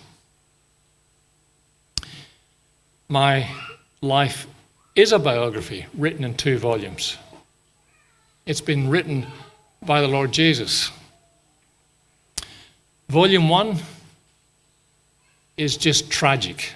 My 3.09 3.47
life 4.01 4.47
is 4.95 5.11
a 5.11 5.19
biography 5.19 5.85
written 5.93 6.23
in 6.23 6.33
two 6.33 6.57
volumes. 6.57 7.17
It's 8.45 8.61
been 8.61 8.89
written 8.89 9.27
by 9.81 10.01
the 10.01 10.07
Lord 10.07 10.31
Jesus. 10.31 10.91
Volume 13.09 13.49
one 13.49 13.77
is 15.57 15.77
just 15.77 16.09
tragic. 16.09 16.71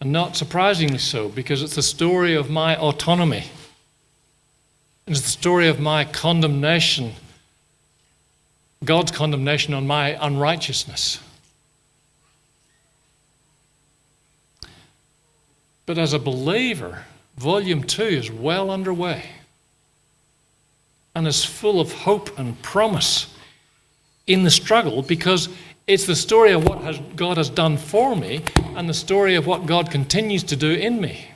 And 0.00 0.12
not 0.12 0.36
surprisingly 0.36 0.98
so, 0.98 1.28
because 1.28 1.62
it's 1.62 1.76
the 1.76 1.82
story 1.82 2.34
of 2.34 2.50
my 2.50 2.76
autonomy. 2.76 3.44
It's 5.06 5.22
the 5.22 5.28
story 5.28 5.68
of 5.68 5.80
my 5.80 6.04
condemnation, 6.04 7.14
God's 8.84 9.12
condemnation 9.12 9.74
on 9.74 9.86
my 9.86 10.18
unrighteousness. 10.20 11.20
But 15.86 15.98
as 15.98 16.12
a 16.12 16.18
believer, 16.18 17.04
volume 17.36 17.82
two 17.82 18.04
is 18.04 18.30
well 18.30 18.70
underway 18.70 19.24
and 21.14 21.26
is 21.26 21.44
full 21.44 21.80
of 21.80 21.92
hope 21.92 22.38
and 22.38 22.60
promise 22.62 23.34
in 24.26 24.42
the 24.42 24.50
struggle 24.50 25.02
because 25.02 25.48
it's 25.86 26.06
the 26.06 26.16
story 26.16 26.52
of 26.52 26.66
what 26.66 26.80
has, 26.82 26.98
God 27.14 27.36
has 27.36 27.50
done 27.50 27.76
for 27.76 28.16
me 28.16 28.42
and 28.74 28.88
the 28.88 28.94
story 28.94 29.34
of 29.34 29.46
what 29.46 29.66
God 29.66 29.90
continues 29.90 30.42
to 30.44 30.56
do 30.56 30.70
in 30.70 31.00
me. 31.00 31.28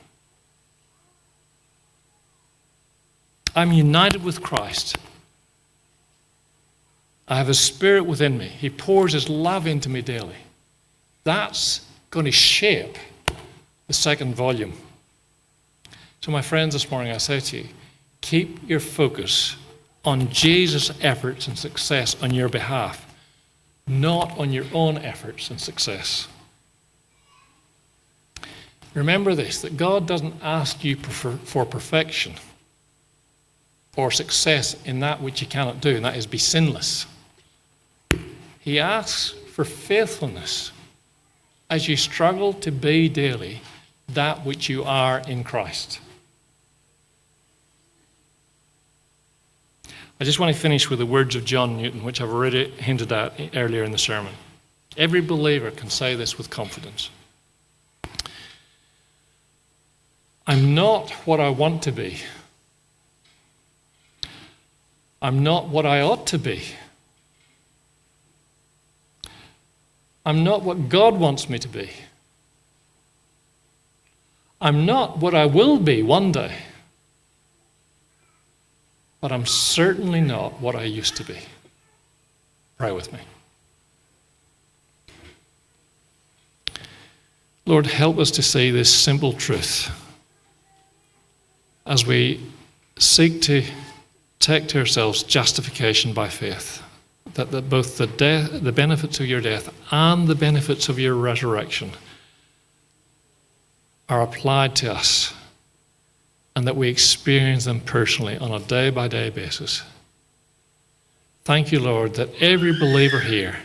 I'm 3.55 3.71
united 3.71 4.23
with 4.23 4.41
Christ. 4.41 4.97
I 7.29 7.35
have 7.35 7.47
a 7.47 7.53
spirit 7.53 8.05
within 8.05 8.39
me. 8.39 8.47
He 8.47 8.71
pours 8.71 9.13
his 9.13 9.29
love 9.29 9.67
into 9.67 9.87
me 9.87 10.01
daily. 10.01 10.35
That's 11.23 11.85
going 12.09 12.25
to 12.25 12.31
shape 12.31 12.97
the 13.85 13.93
second 13.93 14.33
volume. 14.33 14.73
So, 16.21 16.31
my 16.31 16.41
friends, 16.41 16.73
this 16.73 16.89
morning 16.89 17.13
I 17.13 17.17
say 17.17 17.39
to 17.39 17.57
you 17.59 17.67
keep 18.21 18.67
your 18.67 18.79
focus 18.79 19.55
on 20.03 20.29
Jesus' 20.29 20.91
efforts 21.01 21.47
and 21.47 21.57
success 21.57 22.21
on 22.21 22.33
your 22.33 22.49
behalf, 22.49 23.05
not 23.87 24.37
on 24.39 24.51
your 24.51 24.65
own 24.73 24.97
efforts 24.97 25.51
and 25.51 25.61
success. 25.61 26.27
Remember 28.95 29.35
this 29.35 29.61
that 29.61 29.77
God 29.77 30.07
doesn't 30.07 30.33
ask 30.41 30.83
you 30.83 30.95
for 30.95 31.63
perfection 31.63 32.33
or 33.95 34.09
success 34.09 34.75
in 34.85 35.01
that 35.01 35.21
which 35.21 35.41
you 35.41 35.47
cannot 35.47 35.79
do, 35.79 35.95
and 35.95 36.05
that 36.05 36.17
is 36.17 36.25
be 36.25 36.37
sinless. 36.37 37.05
He 38.69 38.79
asks 38.79 39.31
for 39.51 39.65
faithfulness 39.65 40.71
as 41.71 41.87
you 41.87 41.97
struggle 41.97 42.53
to 42.53 42.69
be 42.69 43.09
daily 43.09 43.61
that 44.09 44.45
which 44.45 44.69
you 44.69 44.83
are 44.83 45.23
in 45.27 45.43
Christ. 45.43 45.99
I 50.19 50.23
just 50.23 50.39
want 50.39 50.53
to 50.53 50.61
finish 50.61 50.87
with 50.87 50.99
the 50.99 51.07
words 51.07 51.35
of 51.35 51.45
John 51.45 51.77
Newton, 51.77 52.03
which 52.03 52.21
I've 52.21 52.29
already 52.29 52.69
hinted 52.69 53.11
at 53.11 53.33
earlier 53.55 53.83
in 53.83 53.91
the 53.91 53.97
sermon. 53.97 54.35
Every 54.95 55.21
believer 55.21 55.71
can 55.71 55.89
say 55.89 56.13
this 56.13 56.37
with 56.37 56.51
confidence 56.51 57.09
I'm 60.45 60.75
not 60.75 61.09
what 61.25 61.39
I 61.39 61.49
want 61.49 61.81
to 61.83 61.91
be, 61.91 62.19
I'm 65.23 65.41
not 65.41 65.69
what 65.69 65.87
I 65.87 66.01
ought 66.01 66.27
to 66.27 66.37
be. 66.37 66.61
I'm 70.25 70.43
not 70.43 70.63
what 70.63 70.89
God 70.89 71.15
wants 71.15 71.49
me 71.49 71.57
to 71.59 71.67
be. 71.67 71.89
I'm 74.61 74.85
not 74.85 75.19
what 75.19 75.33
I 75.33 75.45
will 75.45 75.79
be 75.79 76.03
one 76.03 76.31
day. 76.31 76.53
But 79.21 79.31
I'm 79.31 79.45
certainly 79.45 80.21
not 80.21 80.61
what 80.61 80.75
I 80.75 80.83
used 80.83 81.15
to 81.17 81.23
be. 81.23 81.37
Pray 82.77 82.91
with 82.91 83.11
me. 83.11 83.19
Lord, 87.65 87.85
help 87.85 88.17
us 88.17 88.31
to 88.31 88.41
see 88.41 88.71
this 88.71 88.93
simple 88.93 89.33
truth 89.33 89.91
as 91.85 92.05
we 92.05 92.43
seek 92.97 93.41
to 93.43 93.63
take 94.39 94.67
to 94.69 94.79
ourselves 94.79 95.23
justification 95.23 96.13
by 96.13 96.29
faith. 96.29 96.81
That, 97.35 97.69
both 97.69 97.97
the, 97.97 98.07
the 98.61 98.71
benefits 98.71 99.19
of 99.19 99.27
your 99.27 99.39
death 99.39 99.73
and 99.91 100.27
the 100.27 100.35
benefits 100.35 100.89
of 100.89 100.99
your 100.99 101.15
resurrection 101.15 101.91
are 104.09 104.21
applied 104.21 104.75
to 104.77 104.91
us 104.91 105.33
and 106.55 106.67
that 106.67 106.75
we 106.75 106.89
experience 106.89 107.65
them 107.65 107.79
personally 107.79 108.37
on 108.37 108.51
a 108.51 108.59
day 108.59 108.89
by 108.89 109.07
day 109.07 109.29
basis. 109.29 109.83
Thank 111.45 111.71
you, 111.71 111.79
Lord, 111.79 112.15
that 112.15 112.29
every 112.41 112.73
believer 112.73 113.19
here 113.19 113.57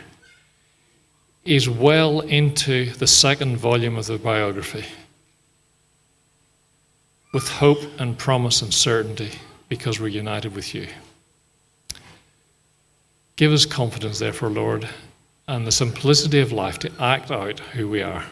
is 1.43 1.69
well 1.69 2.21
into 2.21 2.91
the 2.93 3.07
second 3.07 3.57
volume 3.57 3.97
of 3.97 4.07
the 4.07 4.17
biography 4.17 4.85
with 7.33 7.47
hope 7.49 7.79
and 7.99 8.17
promise 8.17 8.61
and 8.61 8.73
certainty 8.73 9.31
because 9.67 9.99
we're 9.99 10.07
united 10.07 10.55
with 10.55 10.73
you. 10.73 10.87
Give 13.35 13.51
us 13.51 13.65
confidence, 13.65 14.19
therefore, 14.19 14.49
Lord, 14.49 14.87
and 15.47 15.67
the 15.67 15.71
simplicity 15.71 16.39
of 16.39 16.51
life 16.51 16.79
to 16.79 16.91
act 16.99 17.31
out 17.31 17.59
who 17.59 17.89
we 17.89 18.01
are. 18.01 18.23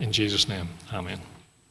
In 0.00 0.12
Jesus' 0.12 0.48
name, 0.48 0.68
amen. 0.92 1.20